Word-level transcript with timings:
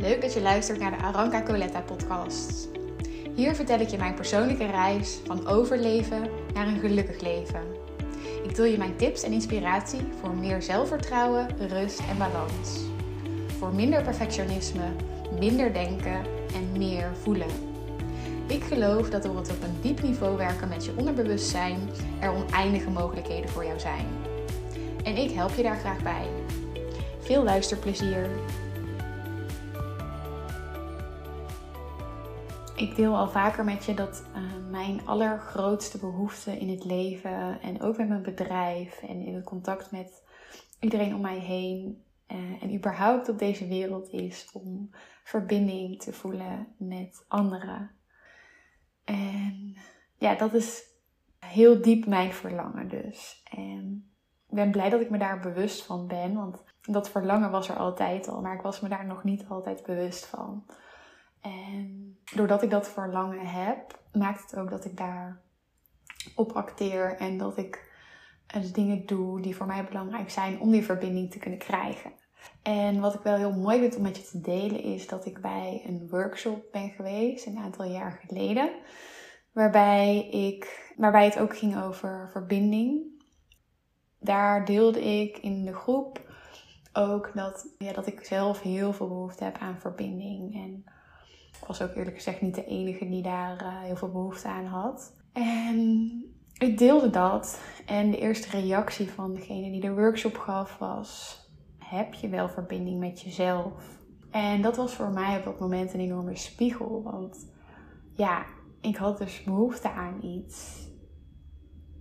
Leuk 0.00 0.20
dat 0.20 0.34
je 0.34 0.40
luistert 0.40 0.78
naar 0.78 0.90
de 0.90 1.04
Aranka 1.04 1.42
Coletta 1.42 1.80
podcast. 1.80 2.68
Hier 3.34 3.54
vertel 3.54 3.80
ik 3.80 3.88
je 3.88 3.98
mijn 3.98 4.14
persoonlijke 4.14 4.66
reis 4.66 5.18
van 5.24 5.46
overleven 5.46 6.30
naar 6.54 6.66
een 6.66 6.80
gelukkig 6.80 7.20
leven. 7.20 7.62
Ik 8.44 8.54
deel 8.54 8.64
je 8.64 8.78
mijn 8.78 8.96
tips 8.96 9.22
en 9.22 9.32
inspiratie 9.32 10.00
voor 10.20 10.34
meer 10.34 10.62
zelfvertrouwen, 10.62 11.46
rust 11.68 11.98
en 11.98 12.18
balans. 12.18 12.80
Voor 13.58 13.74
minder 13.74 14.02
perfectionisme, 14.02 14.92
minder 15.38 15.72
denken 15.72 16.20
en 16.54 16.78
meer 16.78 17.10
voelen. 17.22 17.50
Ik 18.46 18.62
geloof 18.62 19.10
dat 19.10 19.22
door 19.22 19.36
het 19.36 19.50
op 19.50 19.62
een 19.62 19.80
diep 19.80 20.02
niveau 20.02 20.36
werken 20.36 20.68
met 20.68 20.84
je 20.84 20.92
onderbewustzijn 20.96 21.78
er 22.20 22.32
oneindige 22.32 22.90
mogelijkheden 22.90 23.50
voor 23.50 23.64
jou 23.64 23.80
zijn. 23.80 24.06
En 25.04 25.16
ik 25.16 25.30
help 25.30 25.54
je 25.54 25.62
daar 25.62 25.78
graag 25.78 26.02
bij. 26.02 26.26
Veel 27.20 27.42
luisterplezier! 27.42 28.28
Ik 32.78 32.96
deel 32.96 33.16
al 33.16 33.28
vaker 33.28 33.64
met 33.64 33.84
je 33.84 33.94
dat 33.94 34.24
uh, 34.36 34.70
mijn 34.70 35.06
allergrootste 35.06 35.98
behoefte 35.98 36.58
in 36.58 36.68
het 36.68 36.84
leven 36.84 37.60
en 37.60 37.82
ook 37.82 37.96
met 37.96 38.08
mijn 38.08 38.22
bedrijf 38.22 39.02
en 39.02 39.20
in 39.20 39.34
het 39.34 39.44
contact 39.44 39.90
met 39.90 40.22
iedereen 40.80 41.14
om 41.14 41.20
mij 41.20 41.38
heen 41.38 42.04
uh, 42.28 42.62
en 42.62 42.74
überhaupt 42.74 43.28
op 43.28 43.38
deze 43.38 43.68
wereld 43.68 44.12
is 44.12 44.48
om 44.52 44.90
verbinding 45.24 46.02
te 46.02 46.12
voelen 46.12 46.66
met 46.76 47.24
anderen. 47.28 47.90
En 49.04 49.76
ja, 50.18 50.34
dat 50.34 50.54
is 50.54 50.82
heel 51.38 51.82
diep 51.82 52.06
mijn 52.06 52.32
verlangen 52.32 52.88
dus. 52.88 53.42
En 53.50 54.10
ik 54.48 54.54
ben 54.54 54.70
blij 54.70 54.90
dat 54.90 55.00
ik 55.00 55.10
me 55.10 55.18
daar 55.18 55.40
bewust 55.40 55.82
van 55.82 56.06
ben, 56.06 56.34
want 56.34 56.62
dat 56.82 57.10
verlangen 57.10 57.50
was 57.50 57.68
er 57.68 57.76
altijd 57.76 58.28
al, 58.28 58.40
maar 58.40 58.54
ik 58.54 58.62
was 58.62 58.80
me 58.80 58.88
daar 58.88 59.06
nog 59.06 59.24
niet 59.24 59.44
altijd 59.48 59.82
bewust 59.82 60.26
van. 60.26 60.64
En 61.40 62.18
doordat 62.34 62.62
ik 62.62 62.70
dat 62.70 62.88
verlangen 62.88 63.46
heb, 63.46 63.98
maakt 64.12 64.50
het 64.50 64.60
ook 64.60 64.70
dat 64.70 64.84
ik 64.84 64.96
daar 64.96 65.40
op 66.34 66.52
acteer 66.52 67.16
en 67.16 67.38
dat 67.38 67.56
ik 67.56 67.86
de 68.46 68.70
dingen 68.70 69.06
doe 69.06 69.40
die 69.40 69.56
voor 69.56 69.66
mij 69.66 69.84
belangrijk 69.84 70.30
zijn 70.30 70.60
om 70.60 70.70
die 70.70 70.84
verbinding 70.84 71.30
te 71.30 71.38
kunnen 71.38 71.58
krijgen. 71.58 72.12
En 72.62 73.00
wat 73.00 73.14
ik 73.14 73.20
wel 73.20 73.36
heel 73.36 73.52
mooi 73.52 73.78
vind 73.78 73.96
om 73.96 74.02
met 74.02 74.16
je 74.16 74.22
te 74.22 74.40
delen 74.40 74.82
is 74.82 75.06
dat 75.06 75.26
ik 75.26 75.40
bij 75.40 75.82
een 75.86 76.08
workshop 76.10 76.64
ben 76.72 76.90
geweest 76.90 77.46
een 77.46 77.58
aantal 77.58 77.84
jaar 77.84 78.20
geleden. 78.26 78.70
Waarbij, 79.52 80.28
ik, 80.28 80.92
waarbij 80.96 81.24
het 81.24 81.38
ook 81.38 81.56
ging 81.56 81.82
over 81.82 82.28
verbinding. 82.32 83.22
Daar 84.18 84.64
deelde 84.64 85.04
ik 85.04 85.38
in 85.38 85.64
de 85.64 85.74
groep 85.74 86.26
ook 86.92 87.30
dat, 87.34 87.74
ja, 87.78 87.92
dat 87.92 88.06
ik 88.06 88.24
zelf 88.24 88.60
heel 88.60 88.92
veel 88.92 89.08
behoefte 89.08 89.44
heb 89.44 89.58
aan 89.58 89.80
verbinding. 89.80 90.54
En 90.54 90.84
ik 91.60 91.66
was 91.66 91.82
ook 91.82 91.94
eerlijk 91.94 92.16
gezegd 92.16 92.40
niet 92.40 92.54
de 92.54 92.64
enige 92.64 93.08
die 93.08 93.22
daar 93.22 93.62
uh, 93.62 93.80
heel 93.80 93.96
veel 93.96 94.10
behoefte 94.10 94.48
aan 94.48 94.66
had. 94.66 95.12
En 95.32 95.78
ik 96.58 96.78
deelde 96.78 97.10
dat. 97.10 97.60
En 97.86 98.10
de 98.10 98.18
eerste 98.18 98.60
reactie 98.60 99.10
van 99.10 99.34
degene 99.34 99.70
die 99.70 99.80
de 99.80 99.94
workshop 99.94 100.36
gaf 100.36 100.78
was: 100.78 101.40
Heb 101.78 102.14
je 102.14 102.28
wel 102.28 102.48
verbinding 102.48 102.98
met 102.98 103.20
jezelf? 103.20 103.98
En 104.30 104.62
dat 104.62 104.76
was 104.76 104.94
voor 104.94 105.10
mij 105.10 105.38
op 105.38 105.44
dat 105.44 105.60
moment 105.60 105.94
een 105.94 106.00
enorme 106.00 106.36
spiegel. 106.36 107.02
Want 107.02 107.52
ja, 108.12 108.44
ik 108.80 108.96
had 108.96 109.18
dus 109.18 109.42
behoefte 109.42 109.90
aan 109.90 110.22
iets. 110.22 110.86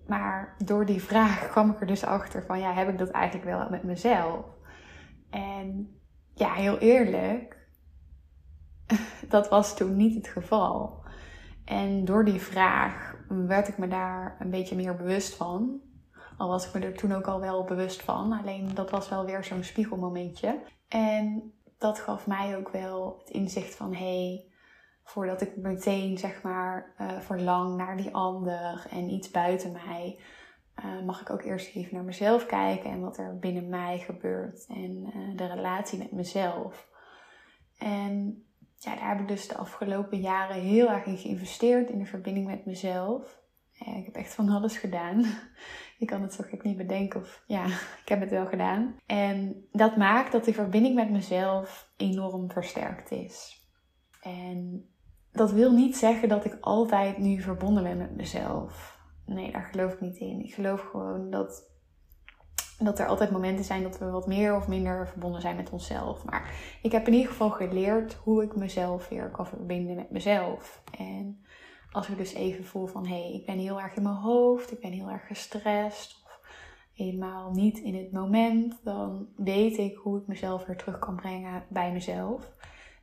Maar 0.08 0.56
door 0.66 0.86
die 0.86 1.02
vraag 1.02 1.48
kwam 1.52 1.72
ik 1.72 1.82
er 1.82 1.88
dus 1.88 2.04
achter 2.04 2.44
van 2.46 2.60
ja, 2.60 2.74
heb 2.74 2.90
ik 2.90 2.98
dat 2.98 3.10
eigenlijk 3.10 3.46
wel 3.46 3.70
met 3.70 3.84
mezelf? 3.84 4.46
En 5.30 5.98
ja, 6.34 6.54
heel 6.54 6.78
eerlijk, 6.78 7.57
dat 9.30 9.50
was 9.50 9.76
toen 9.76 9.96
niet 9.96 10.16
het 10.16 10.28
geval. 10.28 11.06
En 11.66 12.06
door 12.06 12.26
die 12.26 12.42
vraag 12.42 13.16
werd 13.28 13.68
ik 13.68 13.78
me 13.78 13.88
daar 13.88 14.36
een 14.40 14.50
beetje 14.50 14.76
meer 14.76 14.96
bewust 14.96 15.36
van. 15.36 15.82
Al 16.38 16.48
was 16.48 16.68
ik 16.68 16.74
me 16.74 16.80
er 16.80 16.98
toen 16.98 17.14
ook 17.14 17.28
al 17.28 17.40
wel 17.40 17.64
bewust 17.64 18.02
van. 18.02 18.32
Alleen 18.32 18.74
dat 18.74 18.90
was 18.90 19.10
wel 19.10 19.26
weer 19.26 19.44
zo'n 19.44 19.64
spiegelmomentje. 19.64 20.60
En 20.88 21.54
dat 21.78 22.00
gaf 22.00 22.28
mij 22.28 22.58
ook 22.58 22.70
wel 22.70 23.18
het 23.20 23.30
inzicht 23.30 23.76
van 23.76 23.94
hé, 23.94 24.28
hey, 24.28 24.46
voordat 25.04 25.42
ik 25.42 25.58
meteen 25.58 26.18
zeg 26.18 26.42
maar 26.42 26.94
uh, 27.02 27.20
verlang 27.20 27.78
naar 27.78 27.98
die 27.98 28.16
ander 28.16 28.88
en 28.90 29.10
iets 29.10 29.32
buiten 29.32 29.72
mij, 29.72 30.20
uh, 30.86 31.06
mag 31.06 31.22
ik 31.22 31.30
ook 31.30 31.42
eerst 31.42 31.76
even 31.76 31.96
naar 31.96 32.04
mezelf 32.04 32.46
kijken 32.46 32.92
en 32.92 33.00
wat 33.00 33.18
er 33.18 33.40
binnen 33.40 33.70
mij 33.70 34.00
gebeurt 34.00 34.66
en 34.68 35.12
uh, 35.16 35.38
de 35.38 35.46
relatie 35.46 35.98
met 35.98 36.12
mezelf. 36.12 36.90
En 37.78 38.47
ja, 38.78 38.96
daar 38.96 39.10
heb 39.10 39.20
ik 39.20 39.28
dus 39.28 39.48
de 39.48 39.58
afgelopen 39.58 40.20
jaren 40.20 40.62
heel 40.62 40.90
erg 40.90 41.06
in 41.06 41.18
geïnvesteerd 41.18 41.90
in 41.90 42.00
de 42.00 42.06
verbinding 42.06 42.46
met 42.48 42.66
mezelf. 42.66 43.42
ik 43.74 44.06
heb 44.06 44.16
echt 44.16 44.34
van 44.34 44.50
alles 44.50 44.78
gedaan. 44.78 45.26
Je 45.98 46.06
kan 46.06 46.22
het 46.22 46.34
zo 46.34 46.44
gek 46.48 46.64
niet 46.64 46.78
bedenken 46.78 47.20
of 47.20 47.44
ja, 47.48 47.66
ik 48.04 48.10
heb 48.10 48.20
het 48.20 48.30
wel 48.30 48.46
gedaan. 48.46 48.96
En 49.06 49.68
dat 49.72 49.98
maakt 49.98 50.32
dat 50.32 50.46
die 50.46 50.54
verbinding 50.54 50.96
met 50.96 51.10
mezelf 51.10 51.92
enorm 51.98 52.52
versterkt 52.52 53.12
is. 53.12 53.66
En 54.22 54.90
dat 55.32 55.52
wil 55.52 55.72
niet 55.72 55.98
zeggen 55.98 56.30
dat 56.30 56.46
ik 56.46 56.58
altijd 56.62 57.18
nu 57.18 57.42
verbonden 57.42 57.84
ben 57.84 57.98
met 57.98 58.16
mezelf. 58.16 59.00
Nee, 59.26 59.52
daar 59.52 59.70
geloof 59.72 59.94
ik 59.94 60.02
niet 60.02 60.18
in. 60.18 60.44
Ik 60.44 60.54
geloof 60.54 60.82
gewoon 60.82 61.30
dat, 61.30 61.72
dat 62.80 63.00
er 63.00 63.08
altijd 63.08 63.32
momenten 63.32 63.66
zijn 63.66 63.84
dat 63.84 63.98
we 63.98 64.10
wat 64.10 64.28
meer 64.28 64.56
of 64.56 64.68
minder 64.68 65.08
verbonden 65.08 65.42
zijn 65.42 65.56
met 65.56 65.70
onszelf. 65.70 66.26
Maar 66.26 66.52
ik 66.82 66.92
heb 66.92 67.08
in 67.08 67.14
ieder 67.14 67.30
geval 67.30 67.50
geleerd 67.50 68.14
hoe 68.14 68.44
ik 68.44 68.56
mezelf 68.56 69.10
weer 69.10 69.30
kan 69.32 69.48
verbinden 69.48 69.96
met 69.96 70.12
mezelf. 70.12 70.84
En 70.98 71.46
als 71.92 72.10
ik 72.10 72.18
dus 72.18 72.34
even 72.34 72.66
voel 72.66 72.88
van 72.88 73.08
hé, 73.08 73.22
hey, 73.22 73.34
ik 73.34 73.46
ben 73.46 73.58
heel 73.58 73.82
erg 73.82 73.96
in 73.96 74.04
mijn 74.04 74.16
hoofd, 74.16 74.72
ik 74.72 74.80
ben 74.80 74.92
heel 74.92 75.10
erg 75.10 75.28
gestrest 75.28 76.22
of 76.26 76.42
helemaal 76.94 77.52
niet 77.52 77.78
in 77.78 77.96
het 77.96 78.12
moment, 78.12 78.80
dan 78.84 79.28
weet 79.36 79.78
ik 79.78 79.96
hoe 79.96 80.20
ik 80.20 80.28
mezelf 80.28 80.66
weer 80.66 80.78
terug 80.78 81.00
kan 81.00 81.16
brengen 81.16 81.64
bij 81.70 81.92
mezelf. 81.92 82.56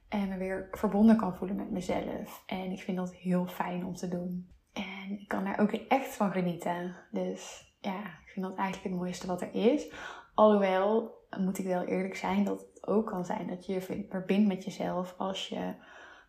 En 0.09 0.29
me 0.29 0.37
weer 0.37 0.69
verbonden 0.71 1.17
kan 1.17 1.35
voelen 1.35 1.56
met 1.56 1.71
mezelf. 1.71 2.43
En 2.47 2.71
ik 2.71 2.83
vind 2.83 2.97
dat 2.97 3.15
heel 3.15 3.47
fijn 3.47 3.85
om 3.85 3.95
te 3.95 4.09
doen. 4.09 4.49
En 4.73 5.21
ik 5.21 5.29
kan 5.29 5.45
daar 5.45 5.61
ook 5.61 5.73
echt 5.73 6.15
van 6.15 6.33
genieten. 6.33 6.97
Dus 7.11 7.74
ja, 7.84 8.00
ik 8.00 8.31
vind 8.33 8.47
dat 8.47 8.55
eigenlijk 8.55 8.89
het 8.89 9.03
mooiste 9.03 9.27
wat 9.27 9.41
er 9.41 9.55
is. 9.55 9.93
Alhoewel, 10.34 11.15
moet 11.39 11.59
ik 11.59 11.67
wel 11.67 11.84
eerlijk 11.84 12.17
zijn, 12.17 12.45
dat 12.45 12.61
het 12.61 12.87
ook 12.87 13.06
kan 13.06 13.25
zijn 13.25 13.47
dat 13.47 13.67
je 13.67 13.72
je 13.72 14.06
verbindt 14.11 14.49
met 14.49 14.65
jezelf 14.65 15.15
als 15.19 15.49
je 15.49 15.75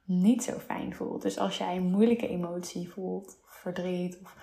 niet 0.04 0.44
zo 0.44 0.58
fijn 0.58 0.96
voelt. 0.96 1.22
Dus 1.22 1.38
als 1.38 1.58
jij 1.58 1.76
een 1.76 1.92
moeilijke 1.92 2.28
emotie 2.28 2.90
voelt, 2.90 3.40
of 3.46 3.54
verdriet, 3.54 4.20
of 4.22 4.36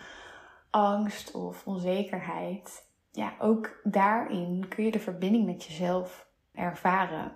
angst 0.71 1.35
of 1.35 1.67
onzekerheid. 1.67 2.91
Ja, 3.11 3.35
ook 3.39 3.81
daarin 3.83 4.69
kun 4.69 4.85
je 4.85 4.91
de 4.91 5.01
verbinding 5.01 5.47
met 5.47 5.65
jezelf 5.65 6.29
ervaren. 6.53 7.33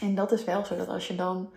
En 0.00 0.14
dat 0.14 0.32
is 0.32 0.44
wel 0.44 0.64
zo 0.64 0.76
dat 0.76 0.88
als 0.88 1.08
je 1.08 1.14
dan 1.14 1.54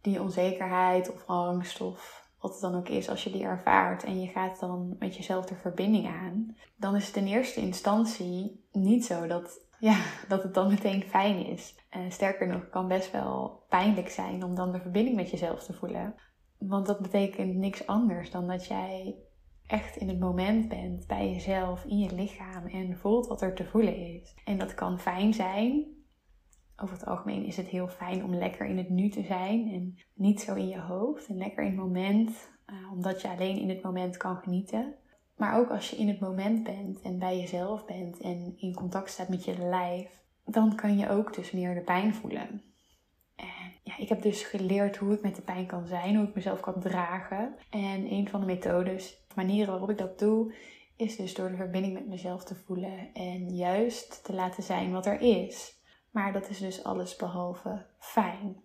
die 0.00 0.20
onzekerheid 0.20 1.12
of 1.12 1.26
angst 1.26 1.80
of 1.80 2.23
wat 2.44 2.52
het 2.52 2.62
dan 2.62 2.74
ook 2.74 2.88
is, 2.88 3.08
als 3.08 3.24
je 3.24 3.30
die 3.30 3.44
ervaart 3.44 4.04
en 4.04 4.20
je 4.20 4.26
gaat 4.26 4.60
dan 4.60 4.96
met 4.98 5.16
jezelf 5.16 5.44
de 5.44 5.54
verbinding 5.54 6.06
aan, 6.06 6.56
dan 6.76 6.96
is 6.96 7.06
het 7.06 7.16
in 7.16 7.26
eerste 7.26 7.60
instantie 7.60 8.66
niet 8.72 9.04
zo 9.04 9.26
dat, 9.26 9.60
ja, 9.78 9.96
dat 10.28 10.42
het 10.42 10.54
dan 10.54 10.68
meteen 10.68 11.02
fijn 11.02 11.46
is. 11.46 11.74
En 11.90 12.12
sterker 12.12 12.46
nog, 12.46 12.60
het 12.60 12.70
kan 12.70 12.88
best 12.88 13.10
wel 13.10 13.64
pijnlijk 13.68 14.08
zijn 14.08 14.44
om 14.44 14.54
dan 14.54 14.72
de 14.72 14.80
verbinding 14.80 15.16
met 15.16 15.30
jezelf 15.30 15.64
te 15.64 15.72
voelen. 15.72 16.14
Want 16.58 16.86
dat 16.86 17.00
betekent 17.00 17.54
niks 17.54 17.86
anders 17.86 18.30
dan 18.30 18.46
dat 18.46 18.66
jij 18.66 19.16
echt 19.66 19.96
in 19.96 20.08
het 20.08 20.18
moment 20.18 20.68
bent 20.68 21.06
bij 21.06 21.30
jezelf, 21.30 21.84
in 21.84 21.98
je 21.98 22.14
lichaam 22.14 22.66
en 22.66 22.96
voelt 22.96 23.26
wat 23.26 23.42
er 23.42 23.54
te 23.54 23.64
voelen 23.64 23.96
is. 23.96 24.34
En 24.44 24.58
dat 24.58 24.74
kan 24.74 24.98
fijn 24.98 25.34
zijn, 25.34 25.84
over 26.76 26.96
het 26.96 27.06
algemeen 27.06 27.44
is 27.44 27.56
het 27.56 27.66
heel 27.66 27.88
fijn 27.88 28.24
om 28.24 28.34
lekker 28.34 28.66
in 28.66 28.78
het 28.78 28.88
nu 28.88 29.08
te 29.08 29.22
zijn 29.22 29.72
en 29.72 29.98
niet 30.14 30.40
zo 30.40 30.54
in 30.54 30.68
je 30.68 30.80
hoofd 30.80 31.26
en 31.26 31.36
lekker 31.36 31.62
in 31.62 31.70
het 31.70 31.78
moment, 31.80 32.50
uh, 32.66 32.92
omdat 32.92 33.20
je 33.20 33.28
alleen 33.28 33.58
in 33.58 33.68
het 33.68 33.82
moment 33.82 34.16
kan 34.16 34.36
genieten. 34.36 34.94
Maar 35.36 35.58
ook 35.58 35.70
als 35.70 35.90
je 35.90 35.96
in 35.96 36.08
het 36.08 36.20
moment 36.20 36.62
bent 36.62 37.00
en 37.00 37.18
bij 37.18 37.38
jezelf 37.38 37.84
bent 37.84 38.20
en 38.20 38.54
in 38.56 38.74
contact 38.74 39.10
staat 39.10 39.28
met 39.28 39.44
je 39.44 39.58
lijf, 39.58 40.22
dan 40.44 40.74
kan 40.74 40.98
je 40.98 41.08
ook 41.08 41.34
dus 41.34 41.50
meer 41.50 41.74
de 41.74 41.80
pijn 41.80 42.14
voelen. 42.14 42.62
En 43.36 43.72
ja, 43.82 43.98
ik 43.98 44.08
heb 44.08 44.22
dus 44.22 44.42
geleerd 44.42 44.96
hoe 44.96 45.14
ik 45.14 45.22
met 45.22 45.36
de 45.36 45.42
pijn 45.42 45.66
kan 45.66 45.86
zijn, 45.86 46.16
hoe 46.16 46.28
ik 46.28 46.34
mezelf 46.34 46.60
kan 46.60 46.80
dragen. 46.80 47.54
En 47.70 48.12
een 48.12 48.28
van 48.28 48.40
de 48.40 48.46
methodes, 48.46 49.26
manieren 49.34 49.70
waarop 49.70 49.90
ik 49.90 49.98
dat 49.98 50.18
doe, 50.18 50.54
is 50.96 51.16
dus 51.16 51.34
door 51.34 51.50
de 51.50 51.56
verbinding 51.56 51.94
met 51.94 52.08
mezelf 52.08 52.44
te 52.44 52.54
voelen 52.54 53.12
en 53.12 53.54
juist 53.54 54.24
te 54.24 54.32
laten 54.32 54.62
zijn 54.62 54.92
wat 54.92 55.06
er 55.06 55.20
is. 55.20 55.73
Maar 56.14 56.32
dat 56.32 56.48
is 56.48 56.58
dus 56.58 56.84
alles 56.84 57.16
behalve 57.16 57.86
fijn. 57.98 58.56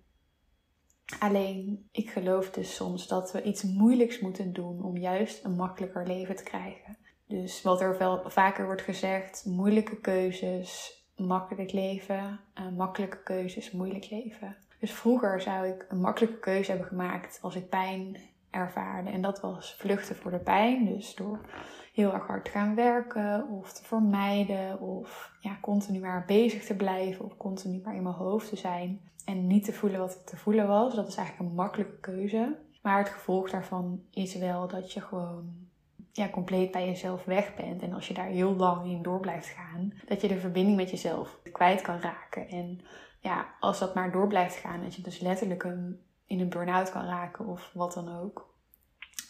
Alleen, 1.20 1.90
ik 1.92 2.10
geloof 2.10 2.52
dus 2.52 2.76
soms 2.76 3.08
dat 3.08 3.32
we 3.32 3.42
iets 3.42 3.64
moeilijks 3.64 4.20
moeten 4.20 4.54
doen 4.54 4.84
om 4.84 4.98
juist 4.98 5.44
een 5.44 5.56
makkelijker 5.56 6.08
leven 6.08 6.36
te 6.36 6.44
krijgen. 6.44 6.98
Dus 7.28 7.62
wat 7.62 7.82
er 7.82 7.98
wel 7.98 8.30
vaker 8.30 8.66
wordt 8.66 8.82
gezegd, 8.82 9.46
moeilijke 9.46 10.00
keuzes, 10.00 11.04
makkelijk 11.16 11.72
leven, 11.72 12.40
uh, 12.60 12.70
makkelijke 12.78 13.24
keuzes, 13.24 13.72
moeilijk 13.72 14.10
leven. 14.10 14.56
Dus 14.80 14.92
vroeger 14.92 15.42
zou 15.42 15.68
ik 15.68 15.86
een 15.90 16.02
makkelijke 16.02 16.40
keuze 16.40 16.70
hebben 16.70 16.88
gemaakt 16.88 17.40
als 17.42 17.56
ik 17.56 17.70
pijn 17.70 18.18
ervaarde. 18.52 19.10
En 19.10 19.22
dat 19.22 19.42
was 19.42 19.76
vluchten 19.78 20.16
voor 20.16 20.32
de 20.32 20.40
pijn. 20.40 20.86
Dus 20.86 21.16
door 21.16 21.40
heel 21.94 22.14
erg 22.14 22.28
hard 22.28 22.46
te 22.46 22.52
gaan 22.52 22.76
werken 22.76 23.48
of 23.48 23.74
te 23.74 23.84
vermijden 23.84 24.80
of 24.80 25.32
ja, 25.40 25.58
continu 25.62 26.00
maar 26.00 26.24
bezig 26.28 26.66
te 26.66 26.76
blijven 26.76 27.26
of 27.26 27.38
continu 27.38 27.82
maar 27.84 27.96
in 27.96 28.04
mijn 28.04 28.16
hoofd 28.16 28.50
te 28.50 28.56
zijn 28.56 29.02
en 29.26 29.48
niet 29.48 29.66
te 29.66 29.74
voelen 29.74 30.00
wat 30.00 30.28
te 30.28 30.38
voelen 30.38 30.68
was. 30.68 30.96
Dat 30.96 31.08
is 31.08 31.16
eigenlijk 31.16 31.50
een 31.50 31.56
makkelijke 31.56 32.00
keuze. 32.00 32.58
Maar 32.82 32.98
het 32.98 33.10
gevolg 33.10 33.50
daarvan 33.50 34.02
is 34.12 34.36
wel 34.36 34.68
dat 34.68 34.94
je 34.94 35.02
gewoon 35.02 35.68
ja, 36.12 36.30
compleet 36.30 36.72
bij 36.72 36.86
jezelf 36.86 37.26
weg 37.26 37.56
bent. 37.56 37.82
En 37.82 37.94
als 37.94 38.08
je 38.08 38.14
daar 38.14 38.28
heel 38.28 38.56
lang 38.56 38.86
in 38.86 39.02
door 39.02 39.20
blijft 39.20 39.48
gaan, 39.48 39.94
dat 40.08 40.22
je 40.22 40.28
de 40.28 40.40
verbinding 40.40 40.78
met 40.78 40.90
jezelf 40.90 41.40
kwijt 41.52 41.82
kan 41.82 42.00
raken. 42.00 42.48
En 42.48 42.82
ja, 43.20 43.46
als 43.60 43.80
dat 43.80 43.96
maar 43.96 44.12
door 44.12 44.28
blijft 44.28 44.56
gaan, 44.56 44.84
dat 44.84 44.96
je 44.96 45.02
dus 45.02 45.20
letterlijk 45.20 45.64
een, 45.64 46.00
in 46.30 46.40
een 46.40 46.50
burn-out 46.50 46.92
kan 46.92 47.06
raken 47.06 47.46
of 47.46 47.72
wat 47.74 47.94
dan 47.94 48.20
ook. 48.20 48.54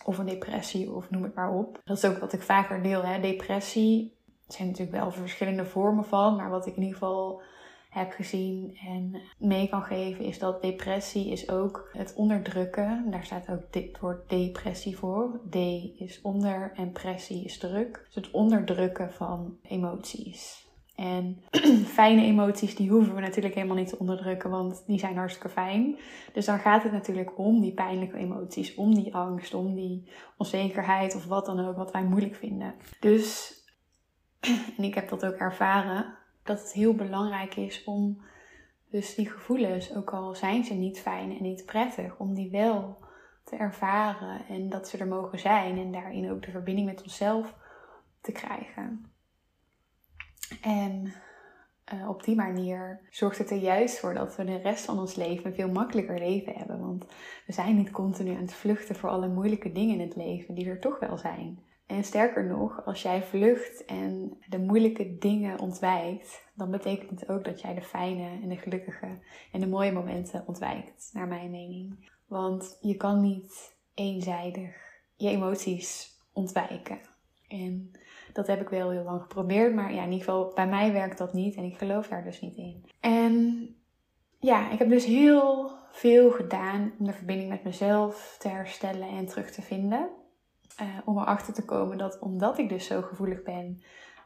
Of 0.05 0.17
een 0.17 0.25
depressie 0.25 0.91
of 0.91 1.09
noem 1.09 1.23
het 1.23 1.35
maar 1.35 1.53
op. 1.53 1.81
Dat 1.83 1.97
is 1.97 2.05
ook 2.05 2.17
wat 2.17 2.33
ik 2.33 2.41
vaker 2.41 2.83
deel. 2.83 3.03
Hè. 3.03 3.19
Depressie 3.19 4.17
zijn 4.47 4.67
natuurlijk 4.67 4.97
wel 4.97 5.11
verschillende 5.11 5.65
vormen 5.65 6.05
van. 6.05 6.35
Maar 6.35 6.49
wat 6.49 6.65
ik 6.65 6.75
in 6.75 6.81
ieder 6.81 6.97
geval 6.97 7.41
heb 7.89 8.11
gezien 8.11 8.77
en 8.87 9.21
mee 9.37 9.69
kan 9.69 9.83
geven, 9.83 10.25
is 10.25 10.39
dat 10.39 10.61
depressie 10.61 11.31
is 11.31 11.49
ook 11.49 11.89
het 11.91 12.13
onderdrukken. 12.15 13.11
Daar 13.11 13.25
staat 13.25 13.49
ook 13.49 13.71
dit 13.73 13.99
woord 13.99 14.29
depressie 14.29 14.97
voor. 14.97 15.41
D 15.49 15.55
is 15.95 16.19
onder 16.21 16.71
en 16.75 16.91
pressie 16.91 17.43
is 17.43 17.57
druk. 17.57 18.01
Dus 18.05 18.15
het 18.15 18.31
onderdrukken 18.31 19.13
van 19.13 19.57
emoties. 19.61 20.68
En 20.99 21.43
fijne 21.99 22.21
emoties, 22.21 22.75
die 22.75 22.89
hoeven 22.89 23.15
we 23.15 23.21
natuurlijk 23.21 23.55
helemaal 23.55 23.75
niet 23.75 23.89
te 23.89 23.99
onderdrukken, 23.99 24.49
want 24.49 24.83
die 24.87 24.99
zijn 24.99 25.17
hartstikke 25.17 25.49
fijn. 25.49 25.97
Dus 26.33 26.45
dan 26.45 26.59
gaat 26.59 26.83
het 26.83 26.91
natuurlijk 26.91 27.37
om 27.37 27.61
die 27.61 27.73
pijnlijke 27.73 28.17
emoties, 28.17 28.75
om 28.75 28.95
die 28.95 29.15
angst, 29.15 29.53
om 29.53 29.75
die 29.75 30.09
onzekerheid 30.37 31.15
of 31.15 31.25
wat 31.25 31.45
dan 31.45 31.59
ook, 31.59 31.75
wat 31.75 31.91
wij 31.91 32.03
moeilijk 32.03 32.35
vinden. 32.35 32.75
Dus, 32.99 33.53
en 34.77 34.83
ik 34.83 34.95
heb 34.95 35.09
dat 35.09 35.25
ook 35.25 35.35
ervaren, 35.35 36.17
dat 36.43 36.59
het 36.59 36.73
heel 36.73 36.95
belangrijk 36.95 37.55
is 37.55 37.83
om 37.83 38.21
dus 38.89 39.15
die 39.15 39.29
gevoelens, 39.29 39.95
ook 39.95 40.13
al 40.13 40.35
zijn 40.35 40.63
ze 40.63 40.73
niet 40.73 40.99
fijn 40.99 41.37
en 41.37 41.43
niet 41.43 41.65
prettig, 41.65 42.17
om 42.17 42.33
die 42.33 42.51
wel 42.51 42.97
te 43.43 43.55
ervaren 43.55 44.45
en 44.47 44.69
dat 44.69 44.87
ze 44.87 44.97
er 44.97 45.07
mogen 45.07 45.39
zijn 45.39 45.77
en 45.77 45.91
daarin 45.91 46.31
ook 46.31 46.41
de 46.45 46.51
verbinding 46.51 46.87
met 46.87 47.01
onszelf 47.01 47.55
te 48.21 48.31
krijgen. 48.31 49.11
En 50.61 51.13
uh, 51.93 52.09
op 52.09 52.23
die 52.23 52.35
manier 52.35 53.07
zorgt 53.09 53.37
het 53.37 53.51
er 53.51 53.57
juist 53.57 53.99
voor 53.99 54.13
dat 54.13 54.35
we 54.35 54.43
de 54.43 54.57
rest 54.57 54.85
van 54.85 54.99
ons 54.99 55.15
leven 55.15 55.53
veel 55.53 55.69
makkelijker 55.69 56.19
leven 56.19 56.53
hebben. 56.53 56.79
Want 56.79 57.05
we 57.45 57.53
zijn 57.53 57.75
niet 57.75 57.91
continu 57.91 58.35
aan 58.35 58.41
het 58.41 58.53
vluchten 58.53 58.95
voor 58.95 59.09
alle 59.09 59.27
moeilijke 59.27 59.71
dingen 59.71 59.99
in 59.99 60.07
het 60.07 60.15
leven 60.15 60.55
die 60.55 60.69
er 60.69 60.79
toch 60.79 60.99
wel 60.99 61.17
zijn. 61.17 61.67
En 61.85 62.03
sterker 62.03 62.45
nog, 62.45 62.85
als 62.85 63.01
jij 63.01 63.23
vlucht 63.23 63.85
en 63.85 64.37
de 64.47 64.59
moeilijke 64.59 65.17
dingen 65.17 65.59
ontwijkt, 65.59 66.43
dan 66.53 66.71
betekent 66.71 67.19
het 67.19 67.29
ook 67.29 67.43
dat 67.43 67.61
jij 67.61 67.73
de 67.73 67.81
fijne 67.81 68.41
en 68.41 68.49
de 68.49 68.57
gelukkige 68.57 69.19
en 69.51 69.59
de 69.59 69.67
mooie 69.67 69.91
momenten 69.91 70.43
ontwijkt, 70.47 71.09
naar 71.13 71.27
mijn 71.27 71.51
mening. 71.51 72.09
Want 72.27 72.77
je 72.81 72.95
kan 72.95 73.21
niet 73.21 73.77
eenzijdig 73.93 74.87
je 75.15 75.29
emoties 75.29 76.19
ontwijken. 76.33 76.99
En 77.47 77.91
dat 78.33 78.47
heb 78.47 78.61
ik 78.61 78.69
wel 78.69 78.89
heel 78.89 79.03
lang 79.03 79.21
geprobeerd, 79.21 79.75
maar 79.75 79.93
ja, 79.93 80.03
in 80.03 80.11
ieder 80.11 80.25
geval 80.25 80.51
bij 80.55 80.67
mij 80.67 80.93
werkt 80.93 81.17
dat 81.17 81.33
niet 81.33 81.55
en 81.55 81.63
ik 81.63 81.77
geloof 81.77 82.07
daar 82.07 82.23
dus 82.23 82.41
niet 82.41 82.55
in. 82.55 82.85
En 82.99 83.67
ja, 84.39 84.71
ik 84.71 84.79
heb 84.79 84.89
dus 84.89 85.05
heel 85.05 85.71
veel 85.91 86.31
gedaan 86.31 86.93
om 86.99 87.05
de 87.05 87.13
verbinding 87.13 87.49
met 87.49 87.63
mezelf 87.63 88.35
te 88.39 88.47
herstellen 88.47 89.09
en 89.09 89.25
terug 89.25 89.51
te 89.51 89.61
vinden. 89.61 90.09
Uh, 90.81 90.87
om 91.05 91.17
erachter 91.17 91.53
te 91.53 91.65
komen 91.65 91.97
dat 91.97 92.19
omdat 92.19 92.57
ik 92.57 92.69
dus 92.69 92.85
zo 92.85 93.01
gevoelig 93.01 93.43
ben, 93.43 93.81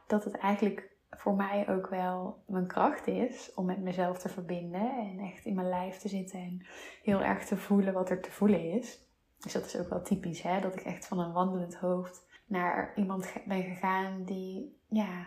dat 0.06 0.24
het 0.24 0.36
eigenlijk 0.36 0.92
voor 1.10 1.34
mij 1.34 1.68
ook 1.68 1.88
wel 1.88 2.42
mijn 2.46 2.66
kracht 2.66 3.06
is 3.06 3.54
om 3.54 3.66
met 3.66 3.82
mezelf 3.82 4.18
te 4.18 4.28
verbinden 4.28 4.96
en 4.98 5.18
echt 5.18 5.44
in 5.44 5.54
mijn 5.54 5.68
lijf 5.68 5.96
te 5.96 6.08
zitten 6.08 6.38
en 6.38 6.66
heel 7.02 7.22
erg 7.22 7.44
te 7.44 7.56
voelen 7.56 7.92
wat 7.94 8.10
er 8.10 8.20
te 8.20 8.30
voelen 8.30 8.72
is. 8.72 8.98
Dus 9.38 9.52
dat 9.52 9.64
is 9.64 9.78
ook 9.78 9.88
wel 9.88 10.02
typisch, 10.02 10.42
hè? 10.42 10.60
dat 10.60 10.74
ik 10.74 10.80
echt 10.80 11.06
van 11.06 11.18
een 11.18 11.32
wandelend 11.32 11.76
hoofd 11.76 12.26
naar 12.46 12.92
iemand 12.96 13.32
ben 13.46 13.62
gegaan 13.62 14.24
die 14.24 14.78
ja, 14.88 15.26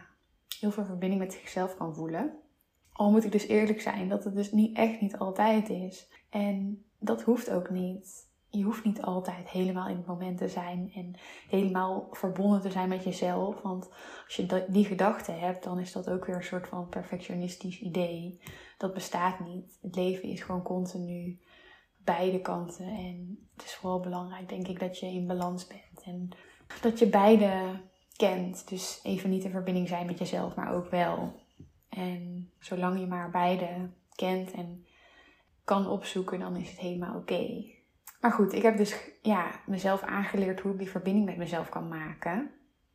heel 0.59 0.71
veel 0.71 0.85
verbinding 0.85 1.21
met 1.21 1.33
zichzelf 1.33 1.77
kan 1.77 1.95
voelen. 1.95 2.33
Al 2.91 3.11
moet 3.11 3.23
ik 3.23 3.31
dus 3.31 3.47
eerlijk 3.47 3.81
zijn 3.81 4.09
dat 4.09 4.23
het 4.23 4.35
dus 4.35 4.51
niet, 4.51 4.77
echt 4.77 5.01
niet 5.01 5.17
altijd 5.17 5.69
is. 5.69 6.11
En 6.29 6.85
dat 6.99 7.21
hoeft 7.21 7.49
ook 7.49 7.69
niet. 7.69 8.25
Je 8.49 8.63
hoeft 8.63 8.83
niet 8.83 9.01
altijd 9.01 9.49
helemaal 9.49 9.87
in 9.87 9.95
het 9.95 10.05
moment 10.05 10.37
te 10.37 10.47
zijn 10.47 10.91
en 10.95 11.15
helemaal 11.49 12.07
verbonden 12.11 12.61
te 12.61 12.71
zijn 12.71 12.89
met 12.89 13.03
jezelf. 13.03 13.61
Want 13.61 13.89
als 14.25 14.35
je 14.35 14.65
die 14.69 14.85
gedachte 14.85 15.31
hebt, 15.31 15.63
dan 15.63 15.79
is 15.79 15.91
dat 15.91 16.09
ook 16.09 16.25
weer 16.25 16.35
een 16.35 16.43
soort 16.43 16.67
van 16.67 16.89
perfectionistisch 16.89 17.81
idee. 17.81 18.41
Dat 18.77 18.93
bestaat 18.93 19.39
niet. 19.39 19.77
Het 19.81 19.95
leven 19.95 20.29
is 20.29 20.41
gewoon 20.41 20.63
continu 20.63 21.39
beide 21.97 22.41
kanten. 22.41 22.85
En 22.85 23.47
het 23.55 23.65
is 23.65 23.75
vooral 23.75 23.99
belangrijk, 23.99 24.49
denk 24.49 24.67
ik, 24.67 24.79
dat 24.79 24.99
je 24.99 25.05
in 25.05 25.27
balans 25.27 25.67
bent. 25.67 26.03
En 26.05 26.29
dat 26.81 26.99
je 26.99 27.07
beide 27.07 27.79
kent. 28.15 28.69
Dus 28.69 28.99
even 29.03 29.29
niet 29.29 29.43
in 29.43 29.51
verbinding 29.51 29.87
zijn 29.87 30.05
met 30.05 30.19
jezelf, 30.19 30.55
maar 30.55 30.73
ook 30.73 30.89
wel. 30.89 31.41
En 31.89 32.51
zolang 32.59 32.99
je 32.99 33.07
maar 33.07 33.29
beide 33.29 33.89
kent 34.15 34.51
en 34.51 34.85
kan 35.63 35.87
opzoeken, 35.87 36.39
dan 36.39 36.55
is 36.55 36.69
het 36.69 36.79
helemaal 36.79 37.15
oké. 37.15 37.65
Maar 38.21 38.31
goed, 38.31 38.53
ik 38.53 38.61
heb 38.61 38.77
dus 38.77 38.95
ja, 39.21 39.51
mezelf 39.65 40.01
aangeleerd 40.01 40.59
hoe 40.59 40.71
ik 40.71 40.77
die 40.77 40.89
verbinding 40.89 41.25
met 41.25 41.37
mezelf 41.37 41.69
kan 41.69 41.87
maken. 41.87 42.51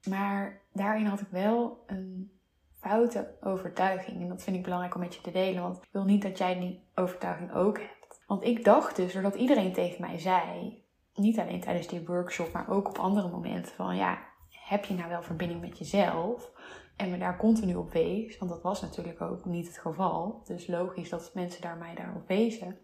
Maar 0.09 0.61
daarin 0.73 1.07
had 1.07 1.21
ik 1.21 1.29
wel 1.31 1.85
een 1.87 2.33
foute 2.81 3.35
overtuiging. 3.41 4.21
En 4.21 4.29
dat 4.29 4.43
vind 4.43 4.57
ik 4.57 4.63
belangrijk 4.63 4.95
om 4.95 5.01
met 5.01 5.15
je 5.15 5.21
te 5.21 5.31
delen, 5.31 5.63
want 5.63 5.77
ik 5.77 5.89
wil 5.93 6.05
niet 6.05 6.23
dat 6.23 6.39
jij 6.39 6.59
die 6.59 6.83
overtuiging 6.95 7.55
ook 7.55 7.79
hebt. 7.79 8.23
Want 8.27 8.45
ik 8.45 8.65
dacht 8.65 8.97
dus, 8.97 9.13
doordat 9.13 9.35
iedereen 9.35 9.73
tegen 9.73 10.01
mij 10.01 10.19
zei 10.19 10.82
niet 11.15 11.39
alleen 11.39 11.61
tijdens 11.61 11.87
die 11.87 12.07
workshop, 12.07 12.53
maar 12.53 12.69
ook 12.69 12.89
op 12.89 12.99
andere 12.99 13.29
momenten 13.29 13.75
van 13.75 13.97
ja, 13.97 14.19
heb 14.49 14.85
je 14.85 14.95
nou 14.95 15.09
wel 15.09 15.23
verbinding 15.23 15.61
met 15.61 15.79
jezelf? 15.79 16.51
En 16.97 17.11
me 17.11 17.19
daar 17.19 17.37
continu 17.37 17.75
op 17.75 17.93
wees, 17.93 18.39
want 18.39 18.51
dat 18.51 18.63
was 18.63 18.81
natuurlijk 18.81 19.21
ook 19.21 19.45
niet 19.45 19.67
het 19.67 19.79
geval. 19.79 20.43
Dus 20.45 20.67
logisch 20.67 21.09
dat 21.09 21.31
mensen 21.35 21.63
daar 21.63 21.77
mij 21.77 21.95
daarop 21.95 22.29
wezen. 22.29 22.79